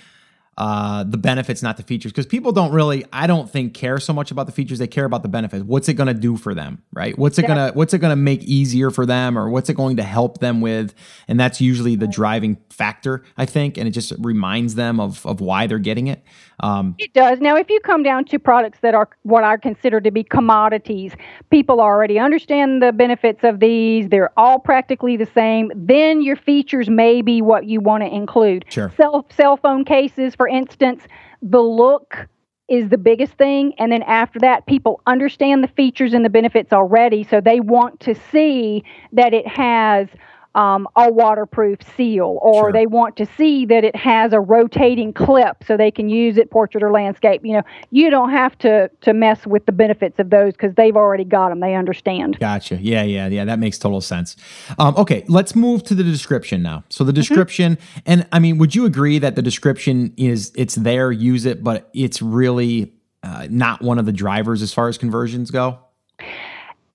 [0.56, 4.12] uh, the benefits, not the features, because people don't really, I don't think, care so
[4.12, 4.78] much about the features.
[4.78, 5.64] They care about the benefits.
[5.64, 7.18] What's it going to do for them, right?
[7.18, 7.48] What's it Yeah.
[7.48, 10.60] gonna What's it gonna make easier for them, or what's it going to help them
[10.60, 10.94] with?
[11.28, 15.40] And that's usually the driving factor, I think, and it just reminds them of of
[15.40, 16.22] why they're getting it.
[16.60, 17.40] Um, It does.
[17.40, 21.12] Now, if you come down to products that are what I consider to be commodities,
[21.50, 24.08] people already understand the benefits of these.
[24.08, 25.72] They're all practically the same.
[25.74, 28.64] Then your features may be what you want to include.
[28.68, 28.92] Sure.
[28.96, 31.02] Cell, cell phone cases, for instance,
[31.42, 32.28] the look
[32.68, 33.74] is the biggest thing.
[33.78, 37.22] And then after that, people understand the features and the benefits already.
[37.22, 40.08] So they want to see that it has
[40.54, 42.72] um, a waterproof seal, or Sure.
[42.72, 46.50] they want to see that it has a rotating clip so they can use it
[46.50, 47.40] portrait or landscape.
[47.44, 50.96] You know, you don't have to to mess with the benefits of those because they've
[50.96, 51.60] already got them.
[51.60, 52.38] They understand.
[52.38, 52.76] Gotcha.
[52.76, 53.44] Yeah, yeah, yeah.
[53.44, 54.36] That makes total sense.
[54.78, 56.84] Um, okay, let's move to the description now.
[56.88, 61.10] So the description, and I mean, would you agree that the description is it's there,
[61.10, 65.50] use it, but it's really uh, not one of the drivers as far as conversions
[65.50, 65.78] go?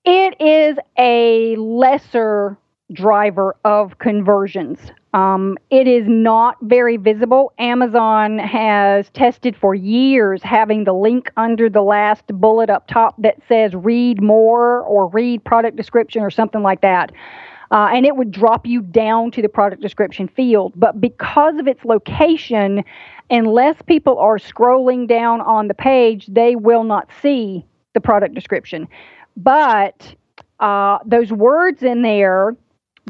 [0.04, 2.56] It is a lesser
[2.92, 4.78] driver of conversions.
[5.12, 7.52] Um, it is not very visible.
[7.58, 13.36] Amazon has tested for years having the link under the last bullet up top that
[13.48, 17.10] says read more or read product description or something like that.
[17.72, 20.72] Uh, and it would drop you down to the product description field.
[20.76, 22.84] But because of its location,
[23.30, 28.88] unless people are scrolling down on the page, they will not see the product description.
[29.36, 30.14] But
[30.58, 32.56] uh, those words in there,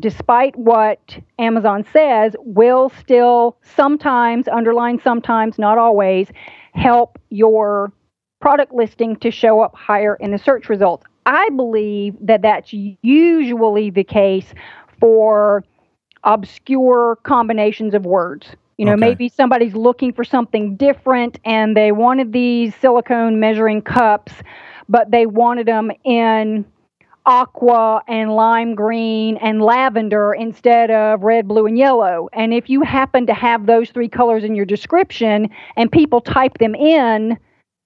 [0.01, 6.29] despite what Amazon says, will still sometimes, underline sometimes, not always,
[6.73, 7.93] help your
[8.41, 11.05] product listing to show up higher in the search results.
[11.27, 14.55] I believe that that's usually the case
[14.99, 15.63] for
[16.25, 18.49] obscure combinations of words.
[18.79, 19.01] You know, Okay.
[19.01, 24.33] maybe somebody's looking for something different and they wanted these silicone measuring cups,
[24.89, 26.65] but they wanted them in
[27.31, 32.29] aqua and lime green and lavender instead of red, blue, and yellow.
[32.33, 36.59] And if you happen to have those three colors in your description and people type
[36.59, 37.39] them in,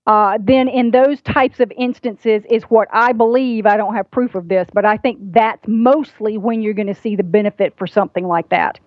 [0.07, 3.67] uh, then in those types of instances is what I believe.
[3.67, 6.95] I don't have proof of this, but I think that's mostly when you're going to
[6.95, 8.81] see the benefit for something like that.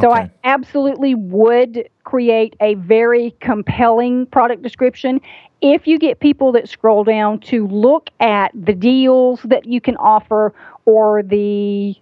[0.00, 5.20] So I absolutely would create a very compelling product description.
[5.60, 9.96] If you get people that scroll down to look at the deals that you can
[9.96, 10.54] offer
[10.86, 11.94] or the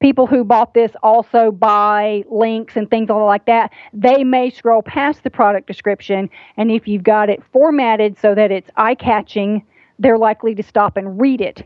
[0.00, 5.24] people who bought this also buy links and things like that, they may scroll past
[5.24, 6.30] the product description.
[6.56, 9.64] And if you've got it formatted so that it's eye catching,
[9.98, 11.64] they're likely to stop and read it.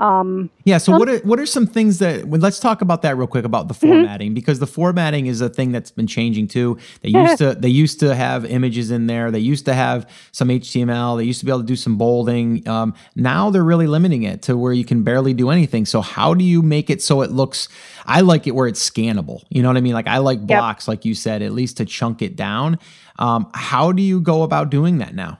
[0.00, 0.78] Um, Yeah.
[0.78, 2.24] So what are what are some things that?
[2.24, 5.50] Well, let's talk about that real quick about the formatting because the formatting is a
[5.50, 6.78] thing that's been changing too.
[7.02, 9.30] They used to they used to have images in there.
[9.30, 11.18] They used to have some HTML.
[11.18, 12.66] They used to be able to do some bolding.
[12.66, 15.84] Um, now they're really limiting it to where you can barely do anything.
[15.84, 17.68] So how do you make it so it looks?
[18.06, 19.42] I like it where it's scannable.
[19.50, 19.92] You know what I mean?
[19.92, 22.78] Like I like blocks, like you said, at least to chunk it down.
[23.18, 25.38] Um, how do you go about doing that now?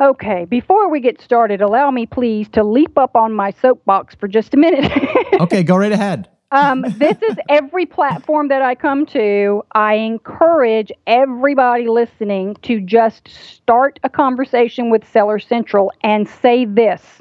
[0.00, 4.26] Okay, before we get started, allow me please to leap up on my soapbox for
[4.26, 4.90] just a minute.
[5.40, 6.28] Okay, go right ahead.
[6.52, 9.64] um, this is every platform that I come to.
[9.72, 17.20] I encourage everybody listening to just start a conversation with Seller Central and say this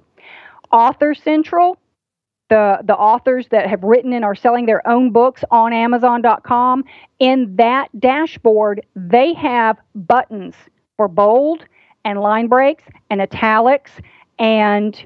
[0.71, 1.79] Author Central,
[2.49, 6.83] the, the authors that have written and are selling their own books on Amazon.com,
[7.17, 10.53] in that dashboard, they have buttons
[10.97, 11.65] for bold
[12.05, 13.91] and line breaks and italics
[14.39, 15.05] and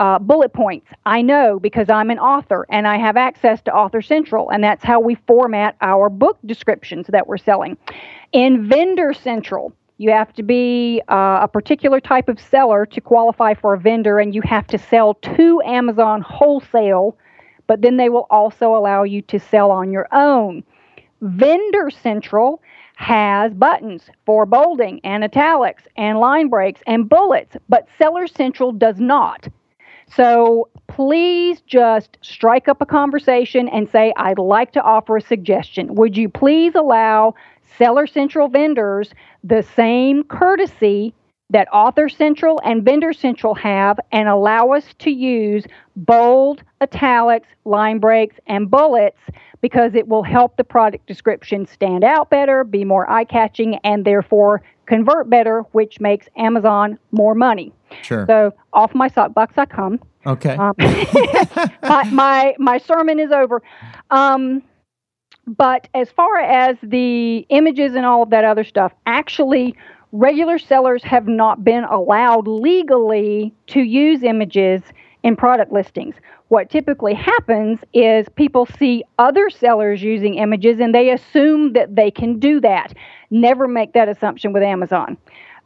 [0.00, 0.88] uh, bullet points.
[1.06, 4.82] I know because I'm an author and I have access to Author Central, and that's
[4.84, 7.76] how we format our book descriptions that we're selling.
[8.32, 13.54] In Vendor Central, you have to be uh, a particular type of seller to qualify
[13.54, 17.16] for a vendor, and you have to sell to Amazon wholesale,
[17.68, 20.64] but then they will also allow you to sell on your own.
[21.20, 22.60] Vendor Central
[22.94, 28.98] has buttons for bolding and italics and line breaks and bullets, but Seller Central does
[28.98, 29.48] not.
[30.06, 35.94] So please just strike up a conversation and say, I'd like to offer a suggestion.
[35.94, 37.34] Would you please allow
[37.78, 41.14] Seller Central vendors the same courtesy
[41.54, 45.64] that Author Central and Vendor Central have and allow us to use
[45.94, 49.20] bold, italics, line breaks, and bullets
[49.60, 54.04] because it will help the product description stand out better, be more eye catching, and
[54.04, 57.72] therefore convert better, which makes Amazon more money.
[58.02, 58.26] Sure.
[58.26, 60.00] So off my soapbox I come.
[60.26, 60.56] Okay.
[60.56, 63.62] Um, my, my my sermon is over.
[64.10, 64.60] Um,
[65.46, 69.76] but as far as the images and all of that other stuff, actually,
[70.14, 74.80] regular sellers have not been allowed legally to use images
[75.24, 76.14] in product listings.
[76.48, 82.12] What typically happens is people see other sellers using images and they assume that they
[82.12, 82.94] can do that.
[83.30, 85.16] Never make that assumption with Amazon.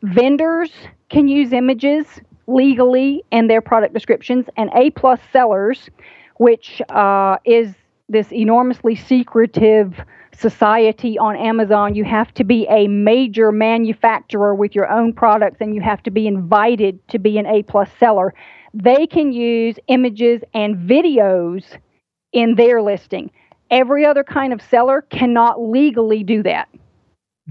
[0.02, 0.70] Vendors
[1.10, 2.06] can use images
[2.46, 5.90] legally in their product descriptions, and A plus sellers,
[6.38, 7.74] which uh, is
[8.08, 10.00] this enormously secretive
[10.38, 15.74] society on Amazon, you have to be a major manufacturer with your own products, and
[15.74, 18.34] you have to be invited to be an A plus seller.
[18.74, 21.64] They can use images and videos
[22.32, 23.30] in their listing.
[23.70, 26.68] Every other kind of seller cannot legally do that.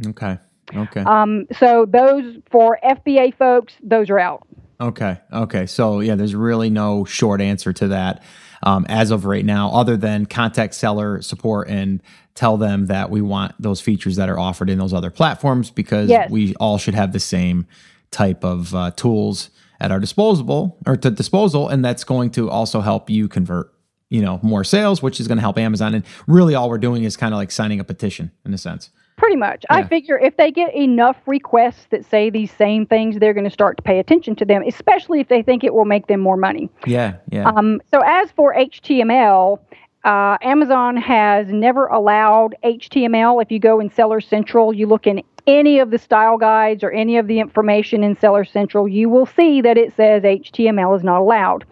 [0.06, 0.38] Okay.
[0.76, 1.02] Okay.
[1.02, 4.46] Um, so those for FBA folks, those are out.
[4.80, 5.18] Okay.
[5.34, 5.66] Okay.
[5.66, 8.24] So yeah, there's really no short answer to that
[8.64, 12.02] um, as of right now, other than contact seller support and
[12.36, 16.10] tell them that we want those features that are offered in those other platforms because
[16.10, 16.30] Yes.
[16.30, 17.66] we all should have the same
[18.12, 19.50] type of uh, tools
[19.80, 23.72] at our disposable or to disposal, and that's going to also help you convert.
[24.10, 25.94] You know, more sales, which is going to help Amazon.
[25.94, 28.90] And really, all we're doing is kind of like signing a petition in a sense.
[29.18, 29.66] Pretty much.
[29.72, 33.52] I figure if they get enough requests that say these same things, they're going to
[33.52, 36.38] start to pay attention to them, especially if they think it will make them more
[36.38, 36.70] money.
[36.86, 37.16] Yeah.
[37.32, 37.50] Yeah.
[37.50, 39.60] Um, so, as for HTML,
[40.04, 43.42] uh, Amazon has never allowed HTML.
[43.42, 46.92] If you go in Seller Central, you look in any of the style guides or
[46.92, 51.04] any of the information in Seller Central, you will see that it says HTML is
[51.04, 51.66] not allowed.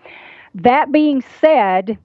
[0.56, 1.98] That being said,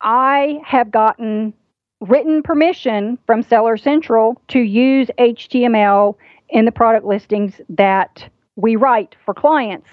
[0.00, 1.54] I have gotten
[2.02, 6.16] written permission from Seller Central to use HTML
[6.48, 9.88] in the product listings that we write for clients.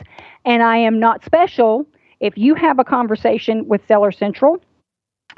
[0.46, 1.86] And I am not special.
[2.20, 4.58] If you have a conversation with Seller Central,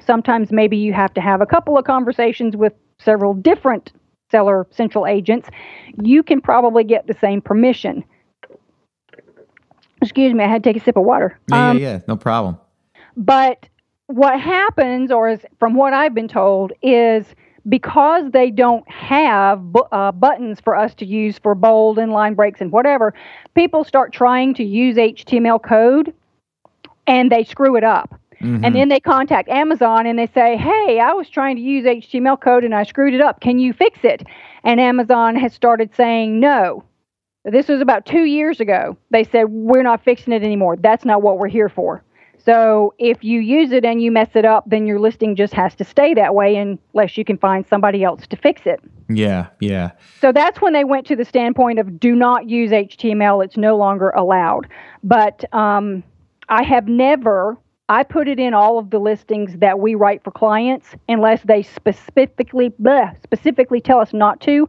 [0.04, 3.92] sometimes maybe you have to have a couple of conversations with several different
[4.32, 5.50] Seller Central agents,
[6.02, 8.04] you can probably get the same permission.
[10.02, 11.38] Excuse me, I had to take a sip of water.
[11.50, 11.92] yeah, Um, yeah.
[11.94, 12.00] Yeah.
[12.08, 12.58] No problem.
[13.18, 13.68] but
[14.16, 17.26] what happens, or is from what I've been told, is
[17.70, 22.34] because they don't have bu- uh, buttons for us to use for bold and line
[22.34, 23.14] breaks and whatever,
[23.54, 26.14] people start trying to use HTML code
[27.08, 28.20] and they screw it up.
[28.42, 28.66] Mhm.
[28.66, 32.38] And then they contact Amazon and they say, Hey, I was trying to use HTML
[32.38, 33.42] code and I screwed it up.
[33.42, 34.24] Can you fix it?
[34.64, 36.84] And Amazon has started saying, No.
[37.46, 38.98] This was about two years ago.
[39.12, 40.78] They said, We're not fixing it anymore.
[40.78, 42.04] That's not what we're here for.
[42.44, 45.76] So if you use it and you mess it up, then your listing just has
[45.76, 48.80] to stay that way unless you can find somebody else to fix it.
[49.10, 49.48] yeah.
[49.60, 49.92] Yeah.
[50.20, 53.44] So that's when they went to the standpoint of do not use HTML.
[53.44, 54.68] It's no longer allowed.
[55.04, 56.04] But um,
[56.50, 57.58] I have never,
[57.90, 61.62] I put it in all of the listings that we write for clients unless they
[61.62, 64.68] specifically, bleh, specifically tell us not to.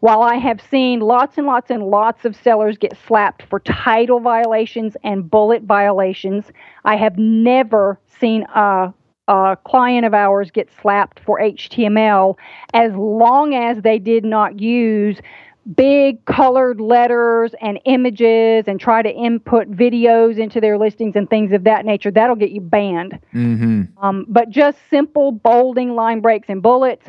[0.00, 4.18] While I have seen lots and lots and lots of sellers get slapped for title
[4.18, 6.46] violations and bullet violations,
[6.84, 8.94] I have never seen a,
[9.28, 12.36] a client of ours get slapped for HTML
[12.72, 15.18] as long as they did not use
[15.76, 21.52] big colored letters and images and try to input videos into their listings and things
[21.52, 22.10] of that nature.
[22.10, 23.18] That'll get you banned.
[23.34, 23.82] Mm-hmm.
[24.02, 27.06] Um, but just simple bolding, line breaks, and bullets,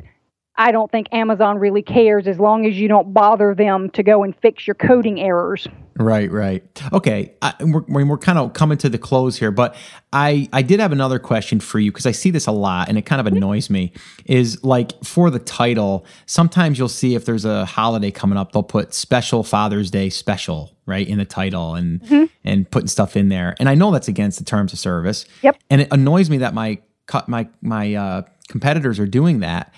[0.62, 4.22] I don't think Amazon really cares as long as you don't bother them to go
[4.22, 5.68] and fix your coding errors.
[5.96, 6.64] Right, right.
[6.94, 9.76] Okay, I, we're we're kind of coming to the close here, but
[10.14, 12.98] I I did have another question for you because I see this a lot and
[13.00, 13.92] it kind of annoys me.
[14.26, 18.62] Is like for the title, sometimes you'll see if there's a holiday coming up, they'll
[18.62, 23.56] put special Father's Day special right in the title and and putting stuff in there,
[23.60, 25.26] and I know that's against the terms of service.
[25.42, 25.58] Yep.
[25.72, 29.74] And it annoys me that my cut my my uh, competitors are doing that.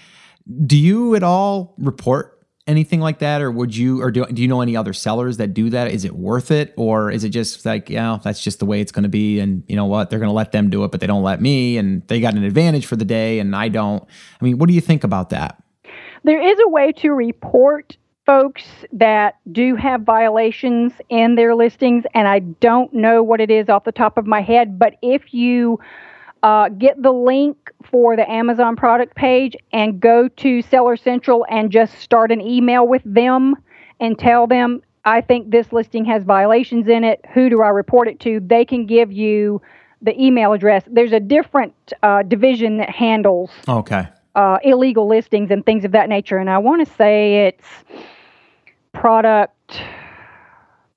[0.66, 4.48] Do you at all report anything like that, or would you, or do, do you
[4.48, 5.92] know any other sellers that do that?
[5.92, 8.92] Is it worth it, or is it just like, yeah, that's just the way it's
[8.92, 11.02] going to be, and you know what, they're going to let them do it, but
[11.02, 14.04] they don't let me, and they got an advantage for the day, and I don't.
[14.42, 15.62] I mean, what do you think about that?
[16.24, 18.64] There is a way to report folks
[18.94, 23.84] that do have violations in their listings, and I don't know what it is off
[23.84, 25.80] the top of my head, but if you
[26.44, 31.72] uh, get the link for the Amazon product page and go to Seller Central and
[31.72, 33.56] just start an email with them
[34.00, 37.24] and tell them, I think this listing has violations in it.
[37.34, 38.40] Who do I report it to?
[38.40, 39.62] They can give you
[40.02, 40.84] the email address.
[40.88, 41.74] There's a different
[42.04, 44.06] uh, division that handles Okay.
[44.36, 46.38] uh, illegal listings and things of that nature.
[46.38, 47.66] And I want to say it's
[48.92, 49.63] product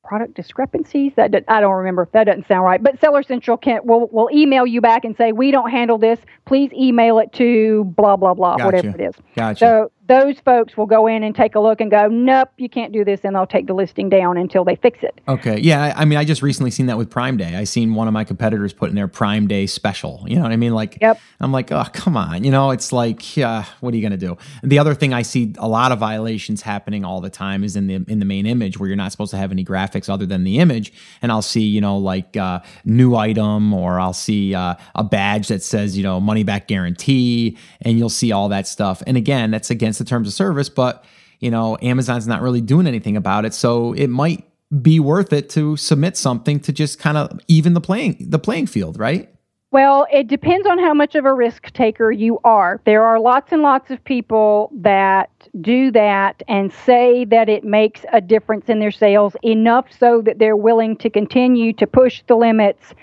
[0.07, 1.13] product discrepancies.
[1.17, 2.03] That do- I don't remember.
[2.03, 2.83] if That doesn't sound right.
[2.83, 6.19] But Seller Central can will will email you back and say we don't handle this.
[6.45, 9.03] Please email it to blah blah blah whatever Gotcha.
[9.03, 9.15] it is.
[9.37, 9.59] Gotcha.
[9.59, 12.93] So those folks will go in and take a look and go, nope, you can't
[12.93, 15.21] do this, and they'll take the listing down until they fix it.
[15.29, 15.59] Okay.
[15.59, 15.93] Yeah.
[15.97, 17.57] I mean, I just recently seen that with Prime Day.
[17.57, 20.25] I seen one of my competitors put in their Prime Day special.
[20.27, 20.75] You know what I mean?
[20.75, 21.21] Like, Yep.
[21.41, 22.45] I'm like, oh, come on.
[22.45, 24.37] You know, it's like, uh, what are you going to do?
[24.63, 27.77] And the other thing I see a lot of violations happening all the time is
[27.77, 30.27] in the in the main image where you're not supposed to have any graphics other
[30.27, 30.93] than the image.
[31.23, 35.49] And I'll see, you know, like uh, new item, or I'll see uh, a badge
[35.49, 39.03] that says, you know, money back guarantee, and you'll see all that stuff.
[39.07, 41.05] And again, that's against the terms of service, but
[41.41, 44.45] you know, Amazon's not really doing anything about it, so it might
[44.83, 48.67] be worth it to submit something to just kind of even the playing the playing
[48.67, 49.31] field, right?
[49.73, 52.81] Well, it depends on how much of a risk taker you are.
[52.87, 55.29] There are lots and lots of people that
[55.61, 60.39] do that and say that it makes a difference in their sales enough so that
[60.39, 62.95] they're willing to continue to push the limits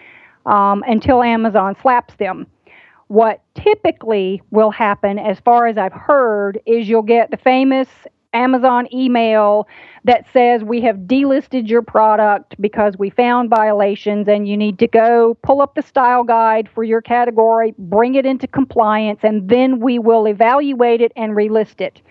[0.46, 2.48] um, until Amazon slaps them.
[3.14, 7.88] What typically will happen, as far as I've heard, is you'll get the famous
[8.34, 9.68] Amazon email
[10.04, 14.88] that says we have delisted your product because we found violations and you need to
[14.88, 19.80] go pull up the style guide for your category, bring it into compliance, and then
[19.80, 22.02] we will evaluate it and relist it.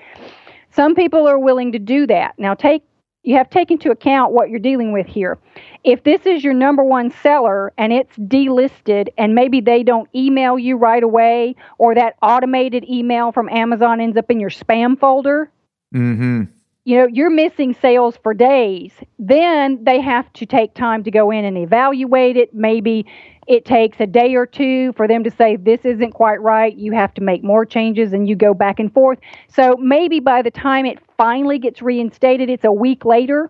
[0.71, 2.39] Some people are willing to do that.
[2.39, 2.85] Now take
[3.25, 5.39] you have to take into account what you're dealing with here.
[5.85, 10.59] If this is your number one seller and it's delisted and maybe they don't email
[10.59, 15.51] you right away or that automated email from Amazon ends up in your spam folder,
[15.95, 16.45] Mm-hmm.
[16.85, 18.91] You know, you're missing sales for days.
[19.19, 22.53] Then they have to take time to go in and evaluate it.
[22.55, 23.07] Maybe
[23.47, 26.77] it takes a day or two for them to say, this isn't quite right.
[26.77, 29.21] You have to make more changes and you go back and forth.
[29.49, 33.49] So maybe by the time it finally gets reinstated, it's a week later.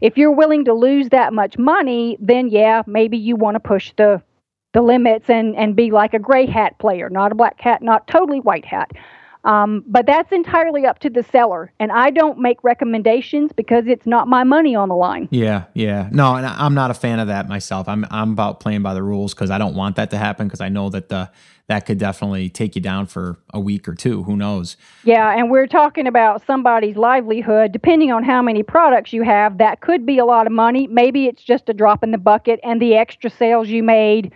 [0.00, 3.92] If you're willing to lose that much money, then yeah, maybe you want to push
[3.96, 4.22] the
[4.74, 8.06] the limits and and be like a gray hat player, not a black hat, not
[8.06, 8.90] totally white hat.
[9.48, 14.06] Um, but that's entirely up to the seller, and I don't make recommendations because it's
[14.06, 15.26] not my money on the line.
[15.30, 17.88] Yeah, yeah, no, and I'm not a fan of that myself.
[17.88, 20.60] I'm I'm about playing by the rules because I don't want that to happen because
[20.60, 21.30] I know that the
[21.66, 24.22] that could definitely take you down for a week or two.
[24.24, 24.76] Who knows?
[25.04, 27.72] Yeah, and we're talking about somebody's livelihood.
[27.72, 30.86] Depending on how many products you have, that could be a lot of money.
[30.88, 34.30] Maybe it's just a drop in the bucket, and the extra sales you made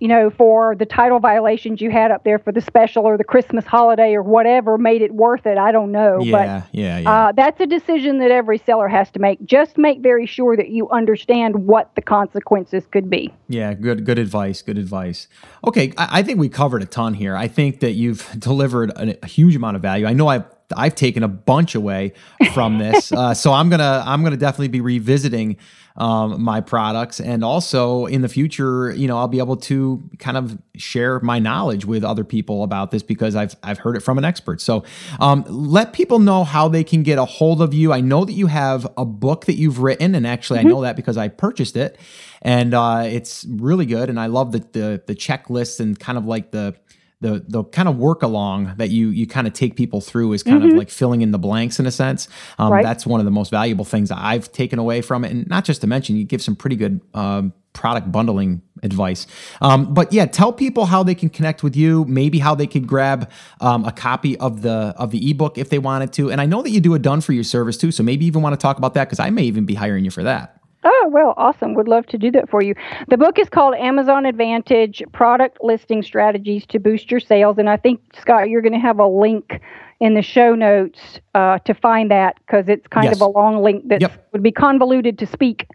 [0.00, 3.24] you know, for the title violations you had up there for the special or the
[3.24, 5.58] Christmas holiday or whatever made it worth it.
[5.58, 6.20] I don't know.
[6.20, 7.10] Yeah, but, yeah, yeah.
[7.10, 9.44] Uh, that's a decision that every seller has to make.
[9.44, 13.32] Just make very sure that you understand what the consequences could be.
[13.48, 14.62] Yeah, good, good advice.
[14.62, 15.28] Good advice.
[15.66, 17.36] Okay, I, I think we covered a ton here.
[17.36, 20.06] I think that you've delivered a, a huge amount of value.
[20.06, 20.44] I know I've
[20.76, 22.12] I've taken a bunch away
[22.52, 25.56] from this, uh, so I'm gonna I'm gonna definitely be revisiting
[25.98, 27.20] um, my products.
[27.20, 31.40] And also in the future, you know, I'll be able to kind of share my
[31.40, 34.60] knowledge with other people about this because I've, I've heard it from an expert.
[34.60, 34.84] So
[35.20, 37.92] um, let people know how they can get a hold of you.
[37.92, 40.68] I know that you have a book that you've written, and actually, mm-hmm.
[40.68, 41.98] I know that because I purchased it.
[42.40, 46.24] And uh, it's really good, and I love the, the the checklists and kind of
[46.24, 46.76] like the
[47.20, 50.42] the the kind of work along that you you kind of take people through is
[50.42, 50.70] kind mm-hmm.
[50.70, 52.28] of like filling in the blanks in a sense.
[52.58, 52.84] Um, right.
[52.84, 55.80] That's one of the most valuable things I've taken away from it, and not just
[55.80, 57.00] to mention, you give some pretty good.
[57.14, 59.24] Um, product bundling advice.
[59.60, 62.04] Um, but yeah, tell people how they can connect with you.
[62.06, 65.78] Maybe how they could grab um, a copy of the of the ebook if they
[65.78, 66.30] wanted to.
[66.32, 68.42] And I know that you do a done for you service too, so maybe even
[68.42, 70.57] want to talk about that because I may even be hiring you for that.
[70.90, 71.74] Oh, well, awesome.
[71.74, 72.74] Would love to do that for you.
[73.08, 77.58] The book is called Amazon Advantage Product Listing Strategies to Boost Your Sales.
[77.58, 79.60] And I think, Scott, you're going to have a link
[80.00, 83.16] in the show notes uh, to find that because it's kind yes.
[83.16, 84.28] of a long link that yep.
[84.32, 85.66] would be convoluted to speak.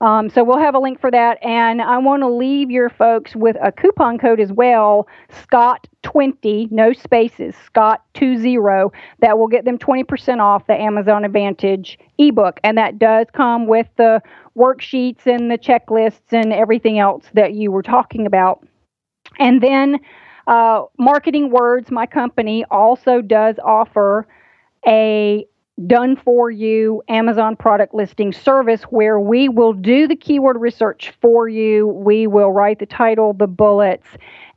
[0.00, 1.42] Um, so we'll have a link for that.
[1.42, 6.92] And I want to leave your folks with a coupon code as well, Scott20, no
[6.92, 12.60] spaces, Scott20, that will get them 20% off the Amazon Advantage ebook.
[12.64, 14.22] And that does come with the
[14.56, 18.66] worksheets and the checklists and everything else that you were talking about.
[19.38, 19.98] And then
[20.46, 24.26] uh, Marketing Words, my company, also does offer
[24.86, 25.46] a
[25.86, 31.48] done for you Amazon product listing service where we will do the keyword research for
[31.48, 31.86] you.
[31.86, 34.06] We will write the title, the bullets,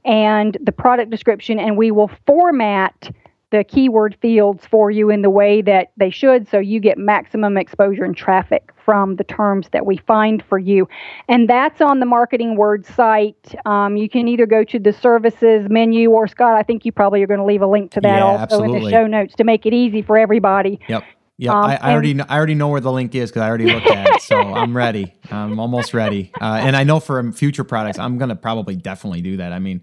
[0.04, 3.10] and the product description, and we will format
[3.52, 7.56] the keyword fields for you in the way that they should so you get maximum
[7.56, 10.88] exposure and traffic from the terms that we find for you.
[11.28, 13.56] And that's on the Marketing Words site.
[13.66, 17.24] Um, you can either go to the services menu or Scott, I think you probably
[17.24, 18.78] are going to leave a link to that yeah, also absolutely.
[18.78, 20.80] in the show notes to make it easy for everybody.
[20.88, 21.04] Yep.
[21.38, 23.50] Yeah, um, I, I, already know, I already know where the link is because I
[23.50, 25.16] already looked at it, so I'm ready.
[25.32, 29.38] I'm almost ready, uh, and I know for future products, I'm gonna probably definitely do
[29.38, 29.52] that.
[29.52, 29.82] I mean,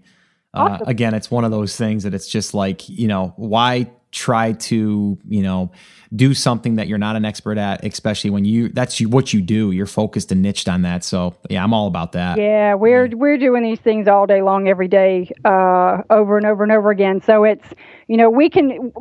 [0.53, 0.87] uh, awesome.
[0.87, 5.17] again, it's one of those things that it's just like you know why try to
[5.27, 5.71] you know
[6.13, 9.41] do something that you're not an expert at especially when you that's you, what you
[9.41, 9.71] do.
[9.71, 11.03] You're focused and niched on that.
[11.03, 12.37] So yeah i'm all about that.
[12.37, 13.15] Yeah we're yeah.
[13.15, 16.91] we're doing these things all day long every day uh, over and over and over
[16.91, 17.21] again.
[17.21, 17.67] So it's
[18.07, 18.91] you know we can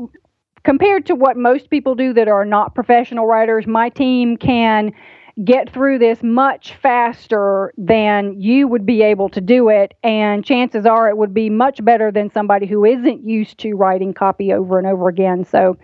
[0.63, 4.93] compared to what most people do that are not professional writers my team can
[5.45, 9.95] get through this much faster than you would be able to do it.
[10.03, 14.13] And chances are it would be much better than somebody who isn't used to writing
[14.13, 15.45] copy over and over again.
[15.45, 15.79] So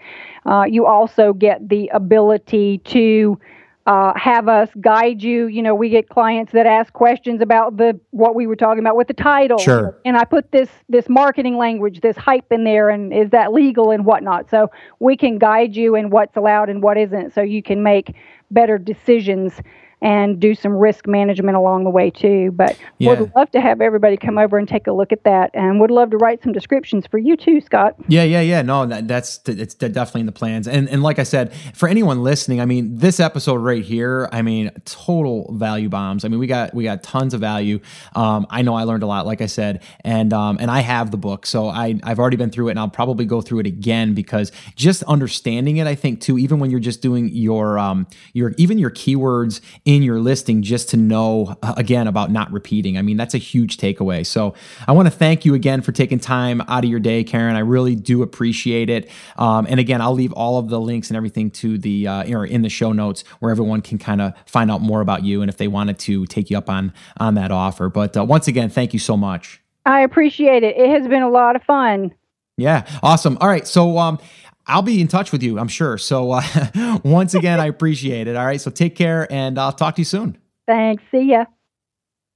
[0.45, 3.39] uh, you also get the ability to
[3.87, 5.47] uh, have us guide you.
[5.47, 8.97] You know, we get clients that ask questions about the what we were talking about
[8.97, 9.59] with the title.
[9.59, 9.97] Sure.
[10.05, 13.93] And I put this this marketing language, this hype in there, and is that legal
[13.93, 14.51] and whatnot.
[14.51, 18.15] So we can guide you in what's allowed and what isn't, so you can make
[18.51, 19.61] better decisions
[20.03, 22.51] and do some risk management along the way too.
[22.53, 23.11] But Yeah.
[23.19, 25.91] would love to have everybody come over and take a look at that, and would
[25.91, 27.95] love to write some descriptions for you too, Scott.
[28.09, 28.63] Yeah, yeah, yeah.
[28.63, 30.69] No, that, that's it's definitely in the plans.
[30.69, 34.43] And and like I said, for anyone listening, I mean, this episode right here, I
[34.43, 36.25] mean, total value bombs.
[36.25, 37.81] I mean, we got we got tons of value.
[38.15, 41.11] Um, I know I learned a lot, like I said, and um, and I have
[41.11, 43.67] the book, so I I've already been through it, and I'll probably go through it
[43.67, 48.07] again because just understanding it, I think too, even when you're just doing your um
[48.35, 52.99] your even your keywords in your listing, just to know uh, again about not repeating.
[52.99, 54.27] I mean, that's a huge takeaway.
[54.27, 54.55] So
[54.87, 57.55] I want to thank you again for taking time out of your day, Karon.
[57.55, 59.09] I really do appreciate it.
[59.39, 62.45] Um, and again, I'll leave all of the links and everything to the uh, or
[62.45, 65.49] in the show notes where everyone can kind of find out more about you and
[65.49, 67.89] if they wanted to take you up on on that offer.
[67.89, 69.63] But uh, once again, thank you so much.
[69.87, 70.77] I appreciate it.
[70.77, 72.13] It has been a lot of fun.
[72.59, 73.37] Yeah, awesome.
[73.41, 74.19] All right, so um,
[74.67, 75.97] I'll be in touch with you, I'm sure.
[75.99, 78.37] So uh, once again, I appreciate it.
[78.37, 80.39] All right, so take care, and I'll talk to you soon.
[80.67, 81.03] Thanks.
[81.11, 81.45] See ya.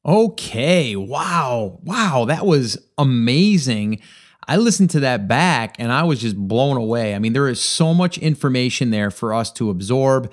[0.05, 0.97] Okay.
[0.97, 1.81] Wow.
[1.83, 2.25] Wow.
[2.27, 4.01] That was amazing.
[4.49, 7.15] I listened to that back and I was just blown away.
[7.15, 10.33] I mean, there is so much information there for us to absorb.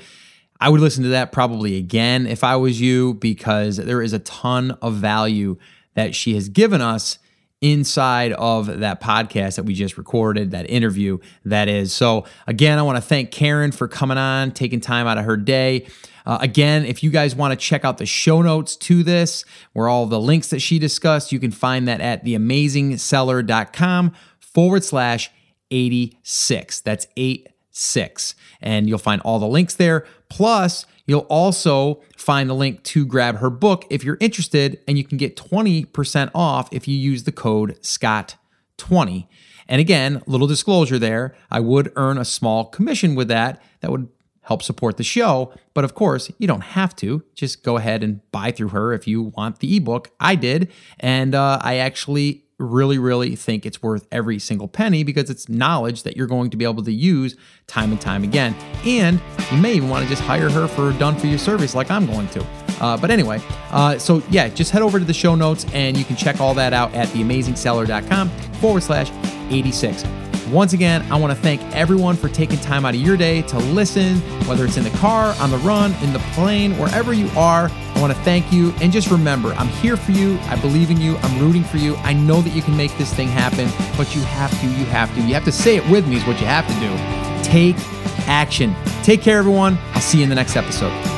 [0.59, 4.19] I would listen to that probably again if I was you because there is a
[4.19, 5.57] ton of value
[5.95, 7.19] that she has given us
[7.61, 11.91] inside of that podcast that we just recorded, that interview that is.
[11.91, 15.37] So, again, I want to thank Karon for coming on, taking time out of her
[15.37, 15.87] day.
[16.25, 19.87] Uh, again, if you guys want to check out the show notes to this, where
[19.87, 25.31] all the links that she discussed, you can find that at theamazingseller.com forward slash
[25.71, 26.81] 86.
[26.81, 28.35] That's 86.
[28.61, 30.05] And you'll find all the links there.
[30.29, 35.03] Plus, you'll also find the link to grab her book if you're interested, and you
[35.03, 39.27] can get 20% off if you use the code SCOTT20.
[39.67, 43.61] And again, little disclosure there, I would earn a small commission with that.
[43.81, 44.07] That would
[44.47, 45.53] help support the show.
[45.73, 47.23] But of course, you don't have to.
[47.35, 50.11] Just go ahead and buy through her if you want the ebook.
[50.19, 50.71] I did.
[50.99, 56.03] And uh, I actually really, really think it's worth every single penny because it's knowledge
[56.03, 57.35] that you're going to be able to use
[57.67, 58.55] time and time again.
[58.85, 61.91] And you may even want to just hire her for done for you service like
[61.91, 62.45] I'm going to.
[62.79, 63.41] Uh, but anyway,
[63.71, 66.53] uh, so yeah, just head over to the show notes and you can check all
[66.53, 68.29] that out at theamazingseller.com
[68.59, 69.11] forward slash
[69.51, 70.03] 86.
[70.49, 73.57] Once again, I want to thank everyone for taking time out of your day to
[73.57, 77.69] listen, whether it's in the car, on the run, in the plane, wherever you are.
[77.97, 78.71] I want to thank you.
[78.79, 80.37] And just remember, I'm here for you.
[80.43, 81.17] I believe in you.
[81.17, 81.95] I'm rooting for you.
[81.97, 85.13] I know that you can make this thing happen, but you have to, you have
[85.15, 85.21] to.
[85.21, 87.43] You have to say it with me, is what you have to do.
[87.43, 87.75] Take
[88.27, 88.75] action.
[89.01, 89.79] Take care, everyone.
[89.93, 91.16] I'll see you in the next episode.